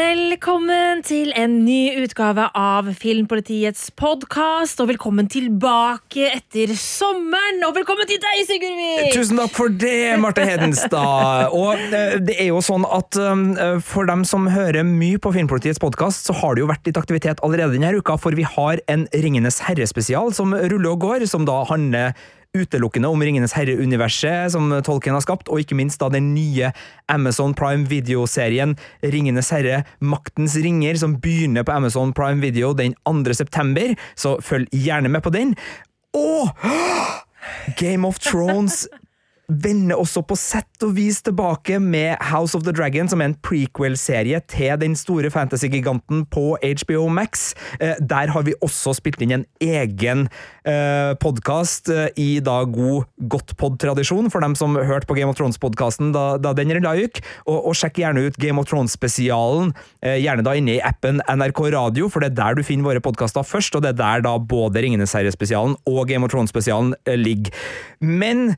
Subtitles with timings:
[0.00, 4.80] Velkommen til en ny utgave av Filmpolitiets podkast.
[4.80, 7.58] Og velkommen tilbake etter sommeren.
[7.66, 9.10] Og velkommen til deg, Sigurdvik!
[9.12, 11.50] Tusen takk for det, Marte Hedenstad.
[11.52, 15.82] Og eh, det er jo sånn at eh, for dem som hører mye på Filmpolitiets
[15.82, 19.04] podkast, så har det jo vært litt aktivitet allerede denne uka, for vi har en
[19.12, 22.16] Ringenes herre-spesial som ruller og går, som da handler
[22.56, 26.72] utelukkende om Ringenes herre-universet som Tolkien har skapt, og ikke minst da den nye
[27.12, 33.36] Amazon Prime Video-serien Ringenes herre Maktens ringer, som begynner på Amazon Prime Video den 2.
[33.38, 35.54] september, så følg gjerne med på den.
[36.16, 36.50] Og
[37.80, 38.88] Game of Thrones
[39.50, 43.36] vender også på sett og vis tilbake med House of the Dragon, som er en
[43.44, 47.50] prequel-serie til den store fantasy-giganten på HBO Max.
[47.80, 50.28] Eh, der har vi også spilt inn en egen
[50.64, 56.14] eh, podkast eh, i da god godtpod-tradisjon, for dem som hørte på Game of Thrones-podkasten
[56.14, 57.22] da, da, den rulla gikk.
[57.46, 62.08] Og, og, sjekk gjerne ut Game of Thrones-spesialen, gjerne da inne i appen NRK Radio,
[62.12, 64.82] for det er der du finner våre podkaster først, og det er der da både
[64.84, 67.54] Ringenes herre-spesialen og Game of Thrones-spesialen ligger.
[68.00, 68.54] Men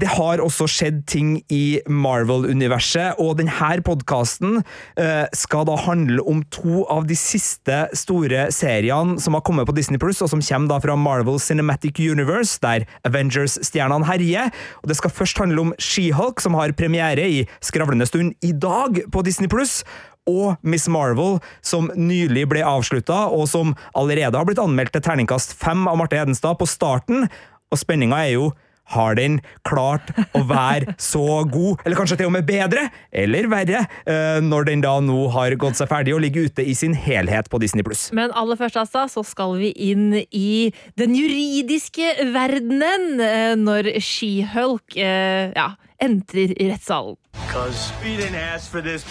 [0.00, 6.42] det har også skjedd ting i Marvel-universet, og denne podkasten uh, skal da handle om
[6.54, 10.74] to av de siste store seriene som har kommet på Disney Pluss, og som kommer
[10.74, 14.50] da fra Marvel Cinematic Universe, der Avengers-stjernene herjer.
[14.82, 19.04] Og Det skal først handle om She-Hulk, som har premiere i skravlende stund i dag
[19.12, 19.82] på Disney Pluss
[20.30, 25.52] og Miss Marvel, som nylig ble avslutta, og som allerede har blitt anmeldt til terningkast
[25.60, 27.28] fem av Marte Hedenstad på starten.
[27.72, 28.52] Og spenninga er jo
[28.92, 33.84] har den klart å være så god, eller kanskje til og med bedre, eller verre,
[34.44, 37.60] når den da nå har gått seg ferdig og ligger ute i sin helhet på
[37.62, 38.10] Disney pluss.
[38.16, 45.68] Men aller først, altså, så skal vi inn i den juridiske verdenen når She-Hulk ja,
[46.02, 47.16] entrer rettssalen.
[47.54, 49.04] Ask for this.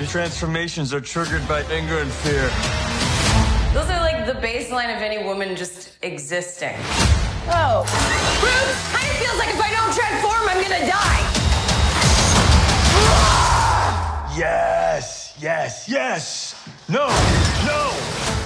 [0.00, 2.97] Your transformations are triggered by anger and fear.
[4.28, 6.76] Those are like the baseline of any woman just existing.
[7.50, 7.84] Oh.
[8.40, 11.24] Bruce, kind of feels like if I don't transform, I'm gonna die.
[14.38, 16.54] Yes, yes, yes.
[16.88, 17.08] No,
[17.66, 18.37] no.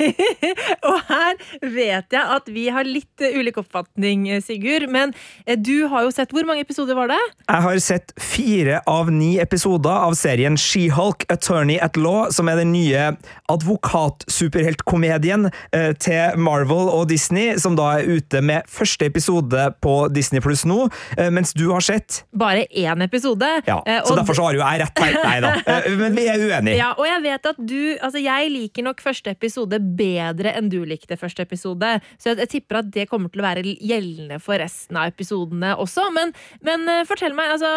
[0.88, 4.88] og her vet jeg at vi har litt ulik oppfatning, Sigurd.
[4.90, 5.12] Men
[5.46, 7.18] eh, du har jo sett Hvor mange episoder var det?
[7.46, 12.60] Jeg har sett fire av ni episoder av serien She-Hulk Attorney at Law, som er
[12.60, 13.10] den nye
[13.50, 20.42] advokatsuperheltkomedien eh, til Marvel og Disney, som da er ute med første episode på Disney
[20.44, 20.86] pluss nå,
[21.16, 23.46] eh, mens du har sett Bare én episode.
[23.66, 25.18] Ja, så derfor så har jo jeg rett her.
[25.24, 25.50] Nei da.
[26.00, 26.76] Men vi er uenige.
[26.78, 30.80] Ja, og jeg vet at du Altså, jeg liker nok første episode bedre enn du
[30.88, 31.92] likte første episode.
[32.18, 35.74] Så jeg, jeg, tipper at det kommer til å være gjeldende for resten av episodene
[35.80, 36.08] også.
[36.16, 36.34] Men,
[36.66, 37.72] men uh, fortell meg, altså,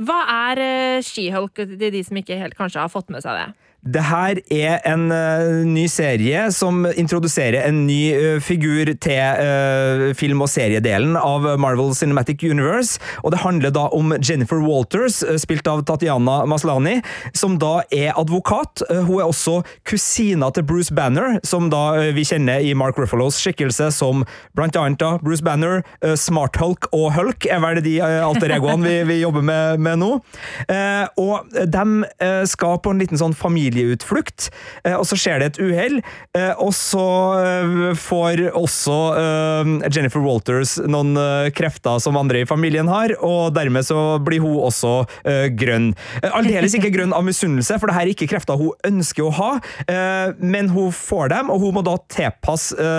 [0.00, 0.20] hva
[0.50, 3.59] er uh, She-Hulk til de som ikke helt kanskje har fått med seg det?
[3.80, 10.10] Det her er en uh, ny serie som introduserer en ny uh, figur til uh,
[10.12, 13.00] film- og seriedelen av Marvel Cinematic Universe.
[13.24, 16.98] Og det handler da om Jennifer Walters, spilt av Tatiana Maslani,
[17.32, 18.82] som da er advokat.
[18.90, 23.88] hun er også kusina til Bruce Banner, som da vi kjenner i Mark Ruffalos skikkelse
[23.96, 24.26] som
[24.56, 25.80] blant annet da Bruce Banner,
[26.20, 30.10] Smart Hulk og Hulk er vel de alter egoene vi, vi, jobber med, med nå.
[31.20, 34.50] og de skal på en liten sånn familie familieutflukt,
[34.84, 35.98] eh, og så skjer det et uhell.
[36.36, 37.06] Eh, og så
[37.40, 38.98] eh, får også
[39.90, 41.14] Jennifer Walters noen
[41.56, 45.04] krefter som andre i familien har, og dermed så blir hun også
[45.58, 45.90] grønn.
[46.26, 49.50] Aldeles ikke grønn av misunnelse, for det her er ikke krefter hun ønsker å ha,
[50.38, 52.90] men hun får dem, og hun må da tilpasse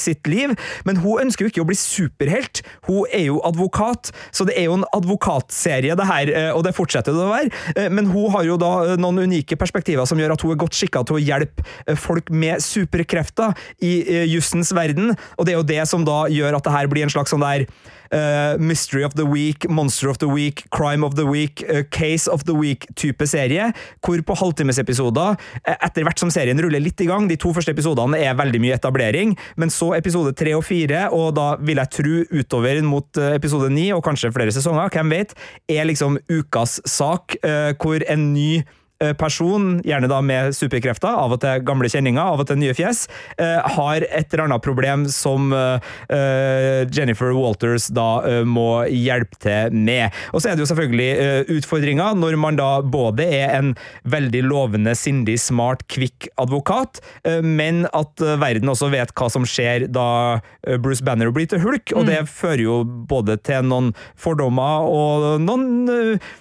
[0.00, 0.54] sitt liv.
[0.88, 4.68] Men hun ønsker jo ikke å bli superhelt, hun er jo advokat, så det er
[4.68, 7.88] jo en advokatserie, det her, og det fortsetter det å være.
[7.94, 11.04] Men hun har jo da noen unike perspektiver som gjør at hun er godt skikka
[11.06, 15.68] til å hjelpe eh, folk med superkrefter i uh, jussens verden, og det er jo
[15.74, 17.68] det som da gjør at det her blir en slags sånn der
[18.14, 22.30] Uh, Mystery of the Week, Monster of the Week, Crime of the Week, uh, Case
[22.30, 23.72] of the Week-type serie,
[24.04, 25.34] hvor på halvtimesepisoder,
[25.72, 28.76] etter hvert som serien ruller litt i gang, de to første episodene er veldig mye
[28.76, 33.72] etablering, men så episode tre og fire, og da vil jeg tro utover mot episode
[33.74, 35.34] ni, og kanskje flere sesonger, hvem vet,
[35.66, 37.38] er liksom ukas sak,
[37.80, 38.83] hvor en ny eh,
[39.18, 43.04] person, gjerne da med superkrefter, av og til gamle kjenninger, av og til nye fjes,
[43.38, 49.38] eh, har et eller annet problem som eh, eh, Jennifer Walters da eh, må hjelpe
[49.42, 50.14] til med.
[50.32, 53.74] Og så er det jo selvfølgelig eh, utfordringer når man da både er en
[54.08, 59.46] veldig lovende, sindig, smart, kvikk advokat, eh, men at eh, verden også vet hva som
[59.48, 60.08] skjer da
[60.66, 65.42] eh, Bruce Banner blir til hulk, og det fører jo både til noen fordommer og
[65.42, 66.32] noen eh, eh,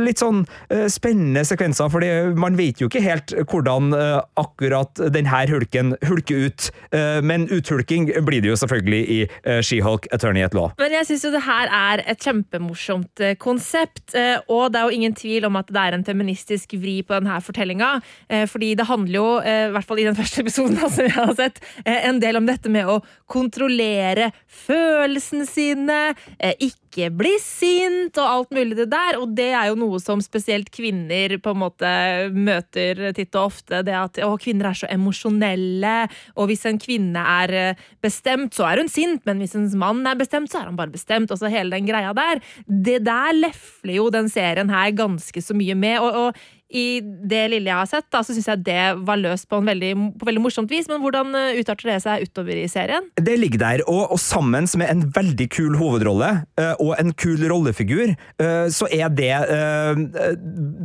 [0.00, 5.44] litt sånn eh, spennende sekvenser, fordi man vet jo ikke helt hvordan eh, akkurat denne
[5.50, 10.54] hulken hulker ut, Eh, men uthulking blir det jo selvfølgelig i eh, She-Hulk Attorney at
[10.54, 10.70] Law.
[10.78, 14.14] Men jeg syns jo det her er et kjempemorsomt eh, konsept.
[14.14, 17.16] eh, Og det er jo ingen tvil om at det er en feministisk vri på
[17.18, 18.00] denne fortellinga.
[18.30, 21.12] eh, Fordi det handler jo, eh, i hvert fall i den første episoden som jeg
[21.16, 24.30] har sett, eh, en del om dette med å kontrollere
[24.66, 26.00] følelsene sine,
[26.38, 26.54] eh,
[26.96, 29.18] ikke bli sint og alt mulig det der.
[29.20, 31.90] Og det er jo noe som spesielt kvinner på en måte
[32.32, 33.82] møter titt og ofte.
[33.86, 35.94] Det at å, kvinner er så emosjonelle,
[36.36, 40.04] og hvis en kvinne er eh, bestemt, så er hun sint, men hvis en mann
[40.08, 41.32] er bestemt, så er han bare bestemt.
[41.32, 42.42] Og så hele den greia der.
[42.66, 46.00] Det der lefler jo den serien her ganske så mye med.
[46.00, 49.46] og, og i det lille jeg har sett, da, så syns jeg det var løst
[49.50, 50.88] på, en veldig, på veldig morsomt vis.
[50.90, 53.06] Men hvordan eh, utarter det seg utover i serien?
[53.14, 57.44] Det ligger der, og, og sammen med en veldig kul hovedrolle eh, og en kul
[57.46, 59.30] rollefigur, eh, så er det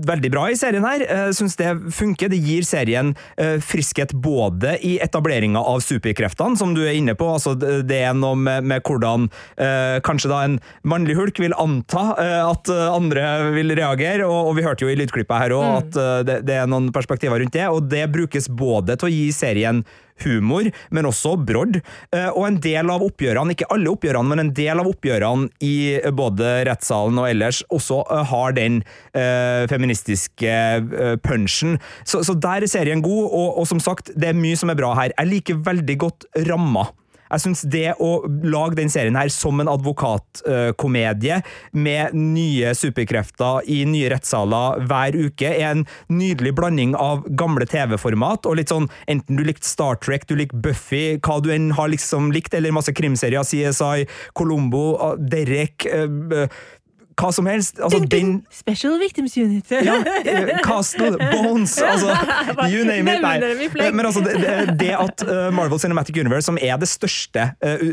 [0.05, 1.01] veldig bra i serien her.
[1.01, 2.29] Jeg syns det funker.
[2.31, 3.13] Det gir serien
[3.63, 7.27] friskhet både i etableringa av superkreftene, som du er inne på.
[7.33, 9.27] altså Det er noe med, med hvordan
[10.05, 10.57] kanskje da en
[10.87, 12.03] mannlig hulk vil anta
[12.45, 16.21] at andre vil reagere, og, og vi hørte jo i lydklippet her òg at eh,
[16.27, 19.83] det, det er noen perspektiver rundt det, og det brukes både til å gi serien
[20.21, 21.79] humor, men også brodd.
[22.13, 25.75] Eh, Og en del av oppgjørene, ikke alle oppgjørene, men en del av oppgjørene i
[26.13, 28.81] både rettssalen og ellers, også eh, har den
[29.17, 31.79] eh, feministiske eh, punchen.
[32.05, 34.79] Så, så der er serien god, og, og som sagt, det er mye som er
[34.79, 35.15] bra her.
[35.17, 36.89] Jeg liker veldig godt ramma.
[37.31, 38.11] Jeg syns det å
[38.43, 41.41] lage den serien her som en advokatkomedie
[41.71, 48.49] med nye superkrefter i nye rettssaler hver uke, er en nydelig blanding av gamle TV-format
[48.49, 51.91] og litt sånn enten du likte Star Trek, du likte Buffy, hva du enn har
[51.91, 54.07] liksom likt, eller masse krimserier, CSI,
[54.37, 56.47] Colombo, Derek eh,
[57.21, 57.77] hva som helst.
[57.79, 59.69] Altså, den Special Victims Unit.
[59.87, 62.15] ja, eh, Castle, Bones, altså
[62.71, 63.21] You name it.
[63.21, 63.91] Nei.
[63.93, 64.35] Men altså, det,
[64.79, 67.85] det- at uh, Marvel Cinematic Universe, som er det største uh,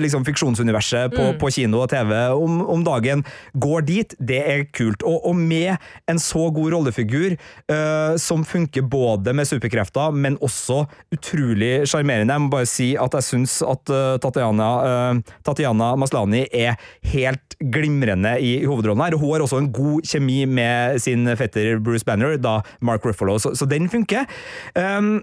[0.00, 1.38] liksom fiksjonsuniverset på, Mm.
[1.40, 3.24] på kino og TV om, om dagen,
[3.58, 5.02] går dit, det er kult.
[5.02, 5.74] Og, og med
[6.10, 7.34] en så god rollefigur,
[7.72, 10.84] uh, som funker både med superkrefter, men også
[11.16, 12.36] utrolig sjarmerende.
[12.36, 16.78] Jeg må bare si at jeg syns at uh, Tatiana, uh, Tatiana Maslani er
[17.10, 19.14] helt glimrende i hovedrollen her.
[19.14, 23.38] og Hun har også en god kjemi med sin fetter Bruce Banner, da Mark Ruffalo,
[23.38, 24.26] så, så den funker.
[24.74, 25.22] Um,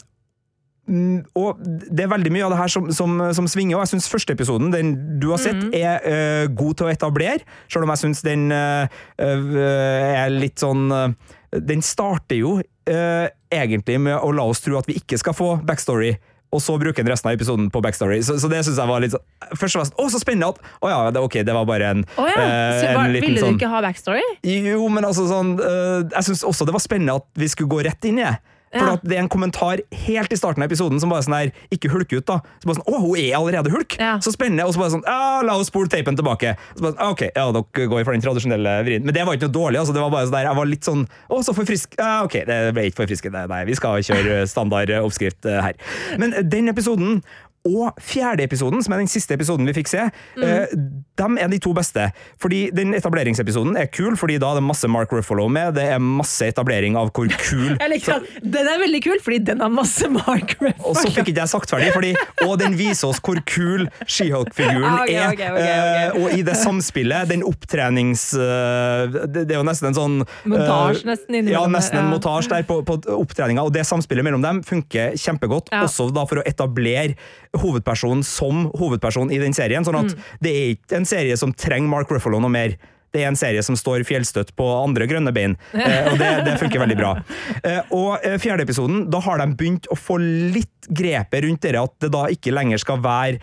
[0.84, 3.94] Mm, og det er veldig mye av det her som, som, som svinger, og jeg
[3.94, 4.92] syns første episoden, den
[5.22, 9.00] du har sett, er uh, god til å etablere, selv om jeg syns den eh,
[9.24, 11.08] er litt sånn uh,
[11.54, 16.10] Den starter jo egentlig med å la oss tro at vi ikke skal få backstory.
[16.54, 18.20] Og så bruker han resten av episoden på backstory.
[18.26, 19.26] Så, så det synes jeg var litt sånn
[19.58, 22.06] Først og fremst, å, så spennende at Å ja, det, ok, det var bare en,
[22.22, 22.38] oh, ja.
[22.38, 24.24] eh, Så en hva, liten ville du sånn ikke ha backstory?
[24.46, 27.82] jo, men altså sånn eh, Jeg syns også det var spennende at vi skulle gå
[27.90, 28.38] rett inn i det.
[28.74, 28.98] For Ja.
[29.04, 32.12] det er en kommentar helt i starten av episoden som bare sånn her Ikke hulk
[32.14, 32.40] ut, da.
[32.60, 33.98] Så bare sånn, Å, hun er allerede hulk!
[34.00, 34.18] Ja.
[34.20, 34.66] Så spennende.
[34.66, 36.56] Og så bare sånn Ja, la oss spole tapen tilbake.
[36.76, 39.04] Så bare, sånn, «Ah, ok, ja, dere går for den tradisjonelle vrien.
[39.06, 39.80] Men det var ikke noe dårlig.
[39.84, 41.96] altså Det var bare sånn der, Jeg var litt sånn Å, så forfrisk...
[42.00, 43.46] Ja, ok, det ble ikke forfriskende.
[43.50, 45.74] Nei, vi skal kjøre standard oppskrift eh, her.
[46.18, 47.22] Men den episoden
[47.64, 50.10] og fjerde episoden, som er den siste episoden vi fikk se,
[50.44, 50.74] eh,
[51.20, 52.10] dem er de to beste.
[52.42, 55.76] Fordi Den etableringsepisoden er kul, fordi da er det masse Mark Ruffalo med.
[55.78, 59.72] Det er masse etablering av hvor kul at Den er veldig kul, fordi den har
[59.72, 60.90] masse Mark Ruffalo.
[60.92, 62.12] Og så fikk ikke jeg sagt ferdig, fordi,
[62.48, 65.32] og den viser oss hvor kul She-Hulk-figuren okay, er.
[65.32, 65.62] Okay, okay, ok.
[65.64, 68.26] eh, Og i det samspillet, den opptrenings...
[68.36, 72.10] eh, det, det er jo nesten en sånn eh, Montasje nesten innimellom, Ja, nesten en
[72.10, 72.12] ja.
[72.12, 75.72] montasje der på, på opptreninga, og det samspillet mellom dem funker kjempegodt.
[75.72, 75.86] Ja.
[75.88, 77.16] Også da for å etablere
[77.58, 79.86] hovedpersonen som hovedperson i den serien.
[79.86, 80.06] Sånn Mm.
[80.06, 82.78] at det er ikke en serie som trenger Mark Ruffalo noe mer.
[83.14, 86.56] Det er en serie som står fjellstøtt på andre grønne bein, eh, og det, det
[86.62, 87.12] funker veldig bra.
[87.62, 91.78] Eh, og eh, fjerde episoden, da har de begynt å få litt grepet rundt det
[91.80, 93.38] at det da ikke lenger skal være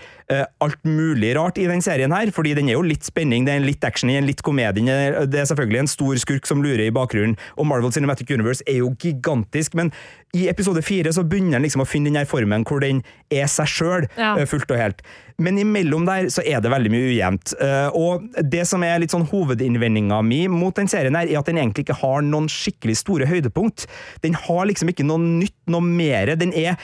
[0.62, 3.62] alt mulig rart i den serien her, fordi den er jo litt spenning, det er
[3.62, 4.84] en litt action, i er en litt komedie,
[5.26, 8.82] det er selvfølgelig en stor skurk som lurer i bakgrunnen, og Marvel Cinematic Universe er
[8.82, 9.90] jo gigantisk, men
[10.36, 13.00] i episode fire så begynner den liksom å finne den her formen hvor den
[13.34, 14.36] er seg sjøl, Ja.
[14.46, 15.02] fullt og helt.
[15.40, 17.54] Men imellom der så er det veldig mye ujevnt.
[17.96, 19.24] Og det som er litt sånn
[19.60, 23.28] hovedinnvendinga mi mot den serien her, er at den egentlig ikke har noen skikkelig store
[23.28, 23.86] høydepunkt.
[24.24, 26.36] Den har liksom ikke noe nytt, noe mere.
[26.40, 26.78] Den er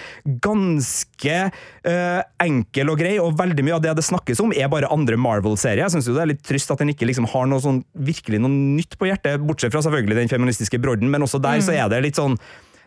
[0.45, 4.90] ganske uh, enkel og grei, og veldig mye av det det snakkes om, er bare
[4.92, 5.87] andre Marvel-serier.
[5.87, 8.52] Jeg syns det er litt trist at den ikke liksom har noe sånn, virkelig noe
[8.52, 12.04] nytt på hjertet, bortsett fra selvfølgelig den feministiske brodden, men også der så er det
[12.04, 12.37] litt sånn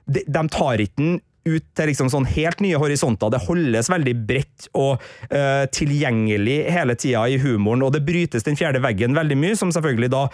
[0.09, 1.17] de, de tar ikke den
[1.47, 3.31] ut til liksom sånn helt nye horisonter.
[3.33, 4.99] Det holdes veldig bredt og
[5.31, 9.73] uh, tilgjengelig hele tida i humoren, og det brytes den fjerde veggen veldig mye, som
[9.75, 10.27] selvfølgelig da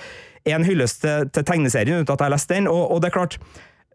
[0.45, 2.69] er en hyllest til, til tegneserien, uten at jeg har lest den.
[2.71, 3.39] Og, og det er klart,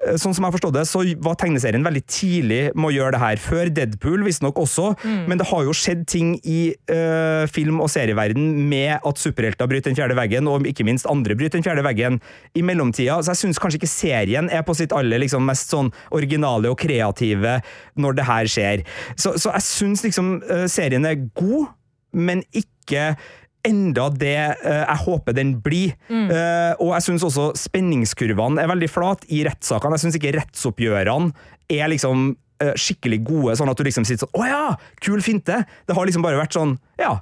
[0.00, 3.40] Sånn som jeg forstod det, så var tegneserien veldig tidlig med å gjøre det her.
[3.42, 4.94] Før Deadpool, visstnok også,
[5.28, 9.92] men det har jo skjedd ting i uh, film- og serieverden med at superhelter bryter
[9.92, 12.16] den fjerde veggen, og ikke minst andre bryter den fjerde veggen
[12.56, 13.18] i mellomtida.
[13.20, 16.80] Så jeg syns kanskje ikke serien er på sitt aller liksom, mest sånn originale og
[16.80, 17.58] kreative
[18.00, 18.86] når det her skjer.
[19.20, 21.74] Så, så jeg syns liksom uh, serien er god,
[22.16, 23.12] men ikke
[23.66, 25.96] enda det eh, jeg håper den blir.
[26.10, 29.98] Eh, og jeg syns også spenningskurvene er veldig flat i rettssakene.
[29.98, 31.32] Jeg syns ikke rettsoppgjørene
[31.70, 32.30] er liksom
[32.62, 34.62] eh, skikkelig gode, sånn at du liksom sitter sånn Å ja!
[35.04, 35.62] Kul finte!
[35.86, 37.18] Det har liksom bare vært sånn Ja.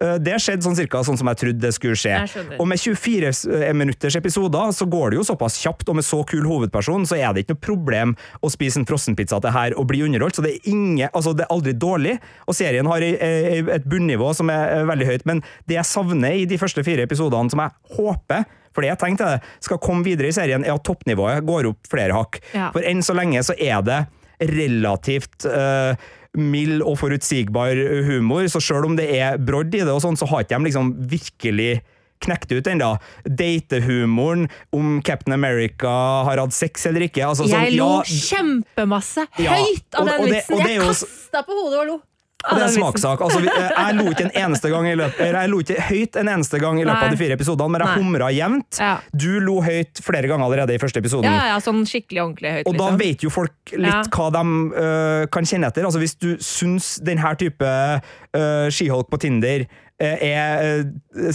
[0.00, 2.14] Eh, Det skjedde sånn cirka sånn som jeg trodde det skulle skje.
[2.58, 6.04] Og med 24 s- eh, minutters episoder så går det jo såpass kjapt, og med
[6.04, 9.72] så kul hovedperson så er det ikke noe problem å spise en frossenpizza til her
[9.78, 10.36] og bli underholdt.
[10.36, 14.48] Så det er ingen, altså det er aldri dårlig, og serien har et bunnivå som
[14.50, 15.26] er veldig høyt.
[15.26, 18.98] Men det jeg savner i de første fire episodene, som jeg håper for det jeg
[19.02, 22.38] tenkte skal komme videre i serien, er at toppnivået går opp flere hakk.
[22.54, 22.68] Ja.
[22.70, 24.06] For enn så lenge så er det
[24.40, 25.96] relativt eh,
[26.38, 30.28] mild og forutsigbar humor, så selv om det er brodd i det, og sånn, så
[30.30, 31.72] har ikke de liksom virkelig
[32.20, 32.90] knekt ut ennå.
[33.24, 35.90] Datehumoren om Captain America
[36.28, 37.24] har hatt sex eller ikke.
[37.24, 40.64] Altså, sånn, Jeg lo ja, kjempemasse Ja, og, av den vitsen.
[40.66, 41.98] Jeg kasta på hodet og lo.
[42.40, 43.22] Og det er en smakssak.
[43.24, 46.30] Altså, eh, jeg lo ikke en eneste gang i løpet Jeg lo ikke høyt en
[46.32, 47.10] eneste gang i løpet Nei.
[47.10, 48.80] av de fire episodene, men jeg humra jevnt.
[48.80, 48.94] Ja.
[49.12, 51.28] Du lo høyt flere ganger allerede i første episoden.
[51.28, 53.02] Ja, ja, sånn skikkelig ordentlig høyt, Og da liksom.
[53.02, 55.86] vet jo folk litt hva de uh, kan kjenne etter.
[55.88, 59.68] Altså Hvis du syns denne type uh, skiholk på Tinder
[60.00, 60.86] er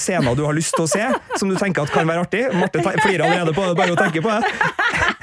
[0.01, 1.03] scener du har lyst til å se,
[1.38, 4.24] som du tenker at kan være artig Marte flirer allerede på det, bare å tenke
[4.25, 5.21] på det.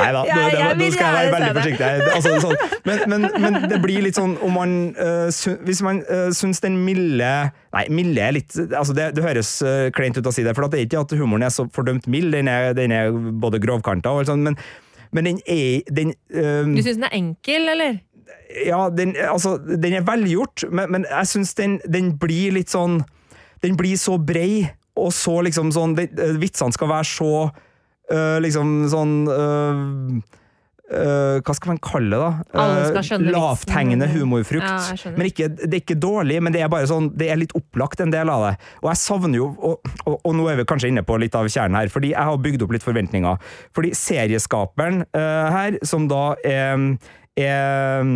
[0.00, 1.88] Nei da, nå- skal jeg være veldig forsiktig.
[2.14, 2.56] Altså, sånn.
[2.88, 6.60] men, men, men det blir litt sånn om man uh, sy Hvis man uh, syns
[6.64, 7.30] den milde
[7.74, 10.66] Nei, milde er litt altså det, det høres uh, kleint ut å si det, for
[10.72, 12.32] det er ikke at humoren er så fordømt mild.
[12.34, 14.56] Den er, den er både grovkanta og sånn, men,
[15.14, 18.00] men den er den, uh, Du syns den er enkel, eller?
[18.66, 23.00] ja, den, altså, den er velgjort, men, men jeg syns den, den blir litt sånn
[23.62, 24.64] Den blir så brei,
[24.98, 26.10] og så liksom sånn det-
[26.42, 27.30] Vitsene skal være så
[28.12, 30.20] øh, liksom sånn uh,
[30.90, 32.62] Uh, hva skal man kalle det, da?
[32.96, 33.28] Vitsen.
[33.30, 34.66] Lavthengende humorfrukt.
[34.66, 37.54] Ja, men ikke, det er ikke dårlig, men det er bare sånn, det er litt
[37.54, 38.52] opplagt, en del av det.
[38.82, 41.46] Og jeg savner jo, og, og, og nå er vi kanskje inne på litt av
[41.46, 43.54] kjernen her, fordi jeg har bygd opp litt forventninger.
[43.78, 46.88] Fordi serieskaperen uh, her, som da er,
[47.38, 48.10] er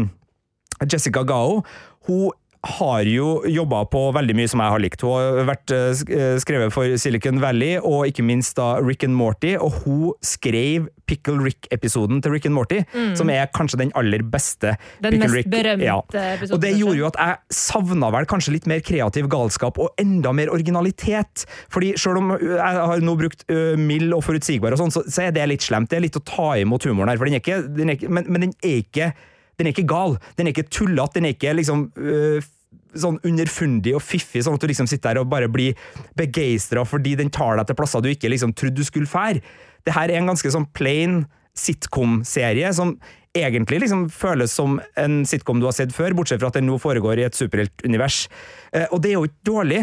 [0.83, 1.63] Jessica Gao,
[2.11, 2.35] hun
[2.65, 5.05] har jo jobba på veldig mye som jeg har likt.
[5.05, 9.17] Hun har vært eh, eh, skrevet for Silicon Valley, og ikke minst da Rick and
[9.19, 12.81] Morty, og hun skrev Pickle Rick-episoden til Rick and Morty,
[13.19, 15.03] som er kanskje den aller beste Mm.
[15.05, 15.49] Den Pickle mest Rick.
[15.51, 15.97] berømte ja.
[16.35, 20.01] episoden, Og det gjorde jo at jeg savna vel kanskje litt mer kreativ galskap og
[20.01, 21.45] enda mer originalitet.
[21.73, 25.27] Fordi selv om jeg har nå brukt uh, mild og forutsigbar og sånn, så, så
[25.27, 25.91] er det litt slemt.
[25.91, 28.13] Det er litt å ta imot humoren her, for den er ikke, den er ikke
[28.15, 29.13] men, men den er ikke
[29.59, 32.43] den er ikke gal, den er ikke tullete, den er ikke liksom øh,
[33.01, 35.79] sånn underfundig og fiffig, sånn at du liksom sitter der og bare blir
[36.19, 39.43] begeistra fordi den tar deg til plasser du ikke liksom trodde du skulle fære.
[39.85, 41.25] Det her er en ganske sånn plain
[41.59, 42.97] sitcom-serie som
[43.35, 46.79] egentlig liksom føles som en sitcom du har sett før, bortsett fra at den nå
[46.83, 48.25] foregår i et superheltunivers.
[48.73, 49.81] Eh, og det er jo ikke dårlig.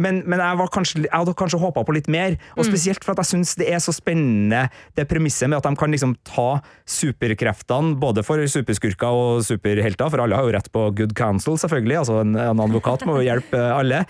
[0.00, 3.14] Men, men jeg, var kanskje, jeg hadde kanskje håpa på litt mer, og spesielt for
[3.14, 4.64] at jeg syns det er så spennende
[4.98, 6.48] det premisset med at de kan liksom ta
[6.90, 12.00] superkreftene, både for superskurker og superhelter, for alle har jo rett på good counsel, selvfølgelig,
[12.02, 14.02] altså en, en advokat må jo hjelpe alle,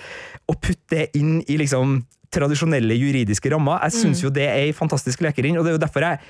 [0.48, 2.00] og putte det inn i liksom
[2.34, 3.78] tradisjonelle juridiske rammer.
[3.86, 6.20] Jeg syns jo det er ei fantastisk lekerinn, og det er jo derfor jeg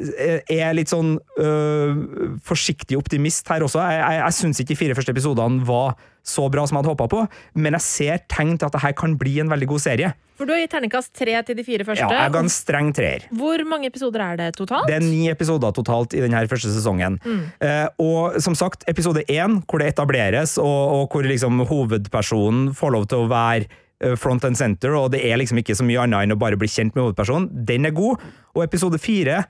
[0.00, 3.82] er litt sånn øh, forsiktig optimist her også.
[3.84, 5.94] Jeg, jeg, jeg syns ikke de fire første episodene var
[6.26, 7.22] så bra som jeg hadde håpa på,
[7.58, 10.12] men jeg ser tegn til at det her kan bli en veldig god serie.
[10.38, 12.06] For du har gitt terningkast tre til de fire første.
[12.08, 13.26] Ja, jeg ga en streng treer.
[13.38, 14.88] Hvor mange episoder er det totalt?
[14.90, 17.20] Det er ni episoder totalt i denne første sesongen.
[17.62, 22.94] Eh, og som sagt, episode én, hvor det etableres, og, og hvor liksom hovedpersonen får
[22.96, 26.06] lov til å være eh, front and center, og det er liksom ikke så mye
[26.06, 28.24] annet enn å bare bli kjent med hovedpersonen, den er god.
[28.56, 29.44] Og episode fire,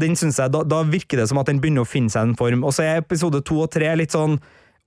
[0.00, 2.38] den synes jeg, da, da virker det som at den begynner å finne seg en
[2.38, 2.64] form.
[2.66, 4.38] Og så er episode to og tre litt sånn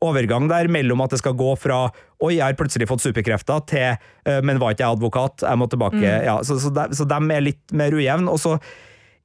[0.02, 1.84] overgang der mellom at det skal gå fra
[2.22, 5.46] Oi, jeg har plutselig fått superkrefter, til uh, Men var ikke jeg advokat?
[5.46, 6.02] Jeg må tilbake.
[6.26, 8.30] Ja, så, så, de, så de er litt mer ujevne.
[8.30, 8.58] Og så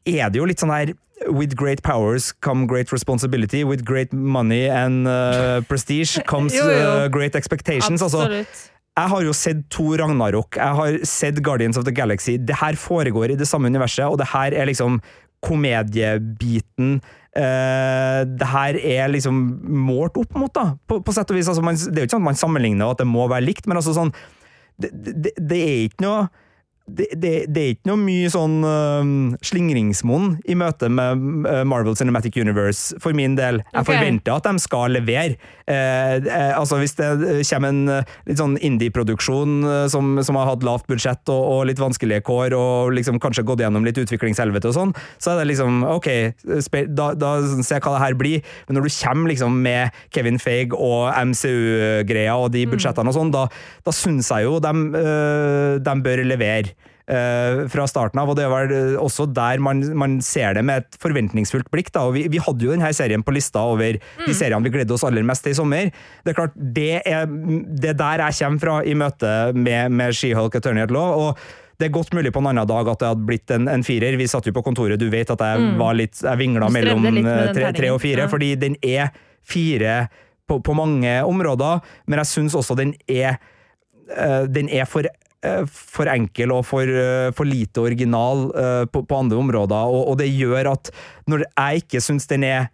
[0.08, 0.94] er det jo litt sånn her
[1.32, 3.62] With great powers come great responsibility.
[3.64, 6.88] With great money and uh, prestige comes Jo, jo.
[7.04, 8.04] uh, great expectations.
[8.04, 8.64] Altså, Absolutt.
[8.96, 12.36] jeg har jo sett to Ragnarok, jeg har sett Guardians of the Galaxy.
[12.36, 15.00] Det her foregår i det samme universet, og det her er liksom
[15.46, 16.98] komediebiten.
[17.36, 19.38] Uh, det her er liksom
[19.86, 21.50] målt opp mot, da, på, på sett og vis.
[21.52, 23.46] Altså, man, det er jo ikke sånn at man sammenligner og at det må være
[23.46, 24.14] likt, men altså sånn
[24.76, 26.26] Det, det, det er ikke noe
[26.86, 31.96] det, det, det er ikke noe mye sånn uh, slingringsmonn i møte med uh, Marvel
[31.98, 33.58] Cinematic Universe, for min del.
[33.72, 33.88] Jeg okay.
[33.90, 35.34] forventer at de skal levere.
[35.66, 37.08] Uh, uh, altså Hvis det
[37.50, 41.82] kommer en uh, litt sånn indie-produksjon som, som har hatt lavt budsjett og, og litt
[41.82, 45.82] vanskelige kår, og liksom kanskje gått gjennom litt utviklingshelvete og sånn, så er det liksom
[45.90, 46.08] OK,
[46.94, 47.32] da, da
[47.66, 48.46] se hva det her blir.
[48.68, 53.34] Men når du kommer liksom med Kevin Feig og MCU-greia og de budsjettene og sånn,
[53.34, 53.48] da,
[53.82, 54.72] da syns jeg jo de,
[55.82, 56.75] de bør levere
[57.06, 61.68] fra starten av, og det vel også der man, man ser det med et forventningsfullt
[61.70, 61.92] blikk.
[61.94, 62.02] Da.
[62.08, 65.04] og vi, vi hadde jo denne serien på lista over de seriene vi gledde oss
[65.06, 65.92] aller mest til i sommer.
[66.26, 70.18] Det er klart, det er det er der jeg kommer fra i møte med, med
[70.18, 71.14] She-Hulk Attorney at Law.
[71.28, 73.84] og det er godt mulig på en annen dag at det hadde blitt en, en
[73.84, 74.16] firer.
[74.16, 77.50] Vi satt jo på kontoret, du vet at jeg var litt, jeg vingla mellom eh,
[77.56, 78.30] tre, tre og fire, ja.
[78.32, 79.12] fordi den er
[79.46, 80.06] fire
[80.48, 85.25] på, på mange områder, men jeg syns også den er eh, den er for, eh,
[85.70, 90.20] for enkel og for, eh, for lite original eh, på, på andre områder, og, og
[90.20, 90.92] det gjør at
[91.30, 92.68] når jeg ikke syns den er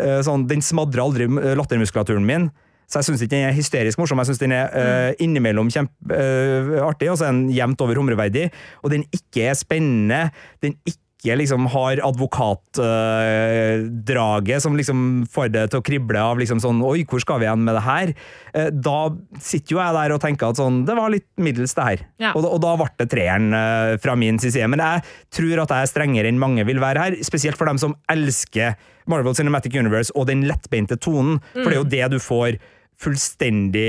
[0.00, 2.50] eh, sånn Den smadrer aldri eh, lattermuskulaturen min.
[2.88, 7.10] Så jeg syns ikke den er hysterisk morsom, jeg syns den er uh, innimellom kjempeartig,
[7.12, 8.46] og så er den jevnt over humreverdig.
[8.80, 10.22] Og den ikke er spennende,
[10.64, 16.82] den ikke liksom har advokatdraget som liksom får det til å krible av liksom sånn
[16.86, 18.08] Oi, hvor skal vi igjen med det her?
[18.54, 19.10] Uh, da
[19.42, 21.98] sitter jo jeg der og tenker at sånn Det var litt middels, det her.
[22.22, 22.32] Ja.
[22.34, 24.68] Og, og da ble det treeren uh, fra min side.
[24.70, 25.00] Men jeg
[25.34, 28.74] tror at jeg er strengere enn mange vil være her, spesielt for dem som elsker
[29.08, 32.50] Marvel Cinematic Universe og den lettbeinte tonen, for det er jo det du får
[32.98, 33.86] fullstendig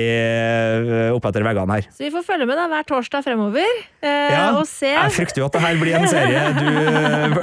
[1.15, 1.85] oppetter etter veggene her.
[1.93, 4.89] Så vi får følge med da hver torsdag fremover eh, Ja, og se.
[4.91, 6.67] Jeg frykter jo at det her blir en serie du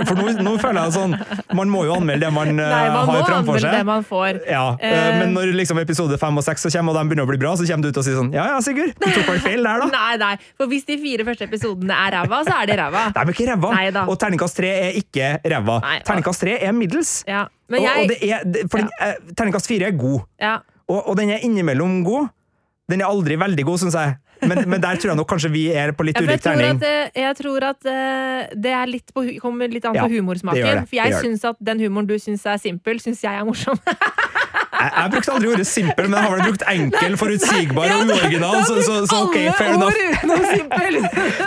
[0.08, 1.16] For nå, nå føler jeg sånn
[1.58, 3.74] Man må jo anmelde det man, eh, Nei, man har framfor seg.
[3.78, 4.40] det man får.
[4.50, 5.18] Ja, eh, Eh.
[5.20, 7.66] Men når liksom episode fem og seks kommer, og de begynner å bli bra, så
[7.68, 9.88] kommer du ut og sier sånn Ja ja, Sigurd, du tok vel feil der, da.
[9.96, 13.02] Nei, nei, for hvis de fire første episodene er ræva, så er de ræva.
[13.14, 13.72] De er ikke ræva.
[13.76, 14.04] Nei.
[14.06, 15.80] Og terningkast tre er ikke ræva.
[16.06, 17.12] Terningkast tre er middels.
[17.28, 20.56] Ja, men og, og det er, for den, eh, terningkast fire er god, ja.
[20.88, 22.28] Og, og den er innimellom god.
[22.90, 24.14] Den er aldri veldig god, syns jeg.
[24.46, 26.76] Men, men der tror jeg nok kanskje vi er på litt Ja, ulik terning.
[26.76, 30.10] at, eh, jeg tror at eh, det er litt på, kommer litt an Ja, på
[30.12, 30.82] det gjør humorsmaken.
[30.82, 33.48] det, For jeg det syns at den humoren du syns er simpel, syns jeg er
[33.48, 33.80] morsom.
[34.76, 38.58] Jeg, jeg brukte aldri ordet simpel, men jeg har vel brukt enkel, forutsigbar og uoriginal,
[38.68, 39.96] så, så, så ok, fair enough.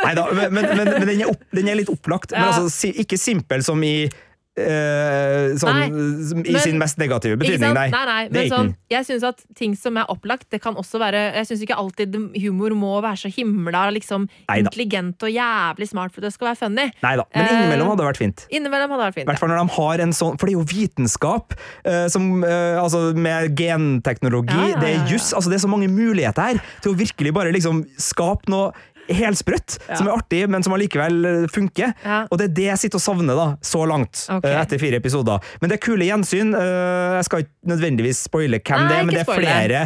[0.02, 2.34] Nei da, men, men, men den, er opp, den er litt opplagt.
[2.34, 4.10] Men altså, ikke simpel som i
[4.58, 7.90] eh, sånn, som I men- sin mest negative betydning, nei.
[7.90, 11.20] nei, nei men sånn, jeg syns at ting som er opplagt, det kan også være
[11.36, 16.20] Jeg syns ikke alltid humor må være så himla liksom, intelligent og jævlig smart for
[16.22, 16.88] at det skal være funny.
[17.04, 18.48] Neida, men Eh, innimellom hadde det vært fint.
[18.52, 19.28] Innimellom hadde det vært fint.
[19.30, 21.54] hvert fall når de har en sånn For det er jo vitenskap
[21.86, 24.54] eh, som, eh, altså med genteknologi.
[24.56, 25.34] Ja, ja, ja, Det er juss.
[25.34, 28.72] Altså det er så mange muligheter her til å virkelig bare liksom skape noe
[29.16, 31.94] helsprøtt som er artig, men som allikevel eh, funker.
[32.06, 32.20] Ja.
[32.30, 35.40] Og det er det jeg sitter og savner da, så langt, eh, etter fire episoder.
[35.62, 36.54] Men det er kule gjensyn.
[36.56, 39.84] Eh, Jeg skal ikke nødvendigvis spoile hvem Nei, det er, men det er flere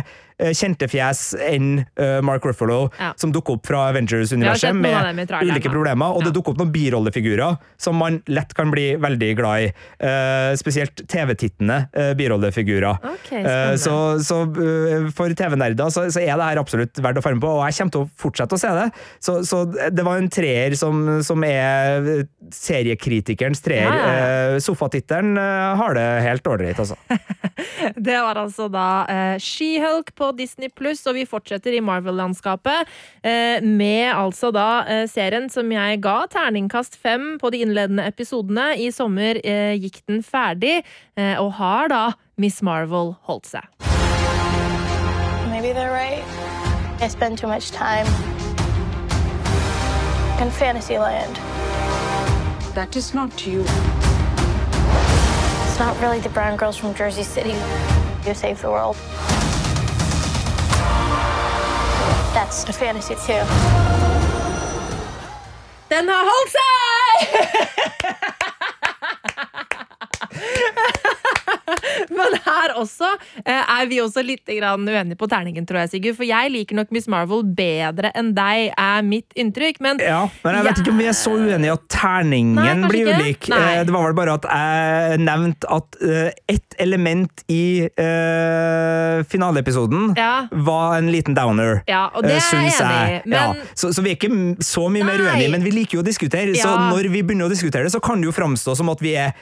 [0.52, 3.14] kjente fjes enn eh, Mark Ruffalo Ja.
[3.18, 6.14] som dukker opp fra Avengers-universet med ulike problemer.
[6.14, 9.72] Og det dukker opp noen birollefigurer som man lett kan bli veldig glad i.
[10.04, 13.00] Uh, spesielt TV-tittende uh, birollefigurer.
[13.14, 17.24] Okay, uh, så så eh, for TV-nerder så, så er det her absolutt verdt å
[17.26, 18.88] følge med på, og jeg kommer til å fortsette å se det.
[19.24, 23.90] Så, så det var en treer som, som er seriekritikerens treer.
[23.90, 24.54] Ja, ja.
[24.54, 26.98] Eh, Sofatittelen eh, har det helt ålreit, altså.
[27.96, 32.90] Det var altså da eh, She-Hulk på Disney Pluss, og vi fortsetter i Marvel-landskapet
[33.24, 38.74] eh, med altså da eh, serien som jeg ga terningkast fem på de innledende episodene.
[38.78, 40.82] I sommer eh, gikk den ferdig,
[41.18, 42.04] eh, og har da
[42.38, 43.68] Miss Marvel holdt seg.
[45.50, 46.24] Maybe they're right.
[47.02, 48.08] I spend too much time
[50.42, 51.36] in Fantasyland.
[52.74, 53.62] That is not you.
[55.68, 57.56] It's not really the brown girls from Jersey City
[58.24, 58.96] who saved the world.
[62.34, 63.44] That's a fantasy too.
[65.90, 67.28] Den har holdt seg!
[72.18, 73.10] Men her også
[73.46, 76.18] eh, er vi også litt grann uenige på terningen, tror jeg, Sigurd.
[76.20, 79.80] For jeg liker nok Miss Marvel bedre enn deg, er mitt inntrykk.
[79.84, 83.12] Men Ja, men jeg vet ikke om vi er så uenige at terningen Nei, blir
[83.14, 83.50] ulik.
[83.54, 83.62] Nei.
[83.80, 90.14] Eh, Det var vel bare at jeg nevnte at eh, ett element i eh, finaleepisoden
[90.18, 90.48] Ja.
[90.52, 91.82] var en liten downer.
[91.88, 93.54] Ja, og det er jeg enig i, men- ja.
[93.76, 94.32] så, så vi er ikke
[94.64, 96.54] så mye mer uenige, men vi liker jo å diskutere.
[96.56, 99.16] Så når vi begynner å diskutere det, så kan det jo framstå som at vi
[99.20, 99.34] er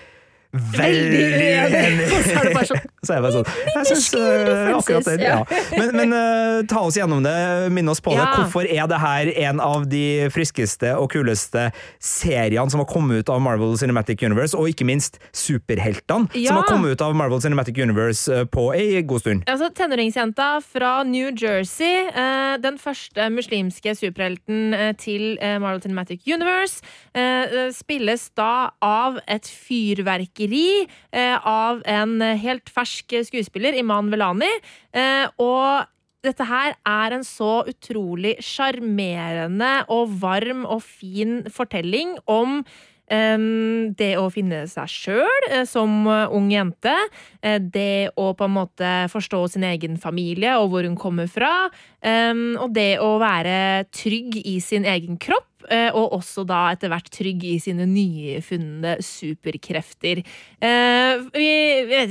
[0.52, 2.02] Veldig enig!
[2.28, 5.14] så er det bare sånn, Så jeg bare sånn Jeg synes, differences, akkurat det.
[5.24, 5.38] Ja.
[5.78, 7.36] Men, men uh, ta oss gjennom det,
[7.72, 8.20] minn oss på det.
[8.20, 8.34] Ja.
[8.42, 11.70] Hvorfor er det her en av de friskeste og kuleste
[12.04, 16.52] seriene som har kommet ut av Marvel Cinematic Universe, og ikke minst superheltene Ja.
[16.52, 19.46] som har kommet ut av Marvel Cinematic Universe eh, på ei god stund?
[19.50, 26.28] Altså, Tenåringsjenta fra New Jersey, uh, den første muslimske superhelten eh, til eh, Marvel Cinematic
[26.28, 26.82] Universe,
[27.16, 34.10] eh, eh, spilles da av et fyrverkeri eh, av en eh, helt fersk skuespiller, Iman
[34.12, 34.50] Velani.
[34.94, 35.88] Eh, og
[36.24, 42.64] dette her er en så utrolig sjarmerende og varm og fin fortelling om
[43.12, 46.94] em, det å finne seg sjøl som eh, ung jente.
[47.42, 51.70] eh, Det å på en måte forstå sin egen familie og hvor hun kommer fra.
[52.02, 55.51] Og det å være trygg i sin egen kropp.
[55.70, 60.22] Eh, Og også da etter hvert trygg i sine nyfunne superkrefter.
[60.62, 61.50] Eh, Vi,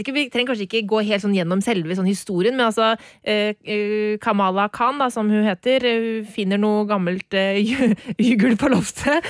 [0.00, 2.92] ikke, vi trenger kanskje ikke gå helt sånn gjennom selve sånn historien, men altså
[3.24, 7.34] eh, Kamala Khan, da, som hun heter, hun finner noe gammelt
[8.30, 9.26] jugel på loftet,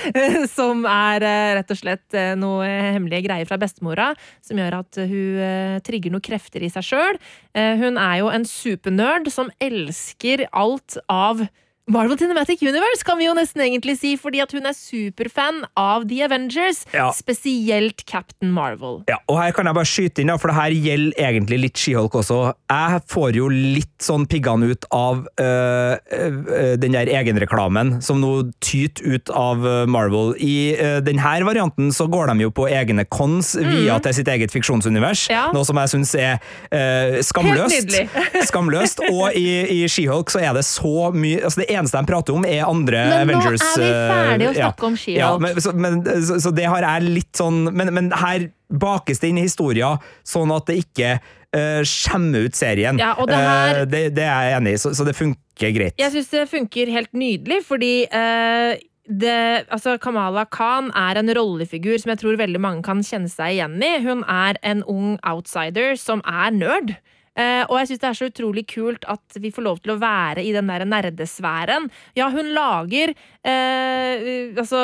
[0.51, 1.25] som er
[1.57, 4.11] rett og slett noe hemmelige greier fra bestemora,
[4.43, 7.19] som gjør at hun trigger noen krefter i seg sjøl.
[7.55, 11.45] Hun er jo en supernerd som elsker alt av
[11.91, 16.05] Marvel Cinematic Universe, kan vi jo nesten egentlig si, fordi at hun er superfan av
[16.07, 17.09] The Avengers, Ja.
[17.11, 19.01] spesielt Captain Marvel.
[19.09, 22.15] Ja, og her kan jeg bare skyte inn, for det her gjelder egentlig litt She-Hulk
[22.21, 22.53] også.
[22.71, 28.31] Jeg får jo litt sånn piggene ut av øh, øh, den der egenreklamen som nå
[28.63, 30.31] tyter ut av øh, Marvel.
[30.39, 34.51] I øh, denne varianten så går de jo på egne cons via til sitt eget
[34.55, 35.33] fiksjonsunivers, Mm.
[35.35, 35.43] Ja.
[35.53, 36.39] noe som jeg syns er
[36.71, 37.75] øh, skamløst.
[37.75, 38.07] nydelig.
[38.49, 39.03] skamløst.
[39.11, 39.45] Og i,
[39.83, 43.03] i She-Hulk så er det så mye altså Det eneste de prater om, er andre
[43.25, 45.19] Men nå er vi ferdige å snakke snakke om She-Hulk.
[45.19, 49.19] Ja, men, så, men, så, så det har jeg litt sånn Men, men her bakes
[49.19, 53.01] det inn i historia, sånn at det ikke uh, skjemmer ut serien.
[53.01, 55.73] Ja, og det her- uh, det, det er jeg enig i, så, så det funker
[55.75, 55.97] greit.
[55.99, 58.79] Jeg syns det funker helt nydelig, fordi uh,
[59.11, 59.35] det,
[59.67, 63.75] altså Kamala Khan er en rollefigur som jeg tror veldig mange kan kjenne seg igjen
[63.83, 63.91] i.
[64.05, 66.95] Hun er en ung outsider som er nerd.
[67.41, 69.99] Eh, og jeg syns det er så utrolig kult at vi får lov til å
[70.01, 71.87] være i den der nerdesfæren.
[72.17, 74.81] Ja, hun lager eh, altså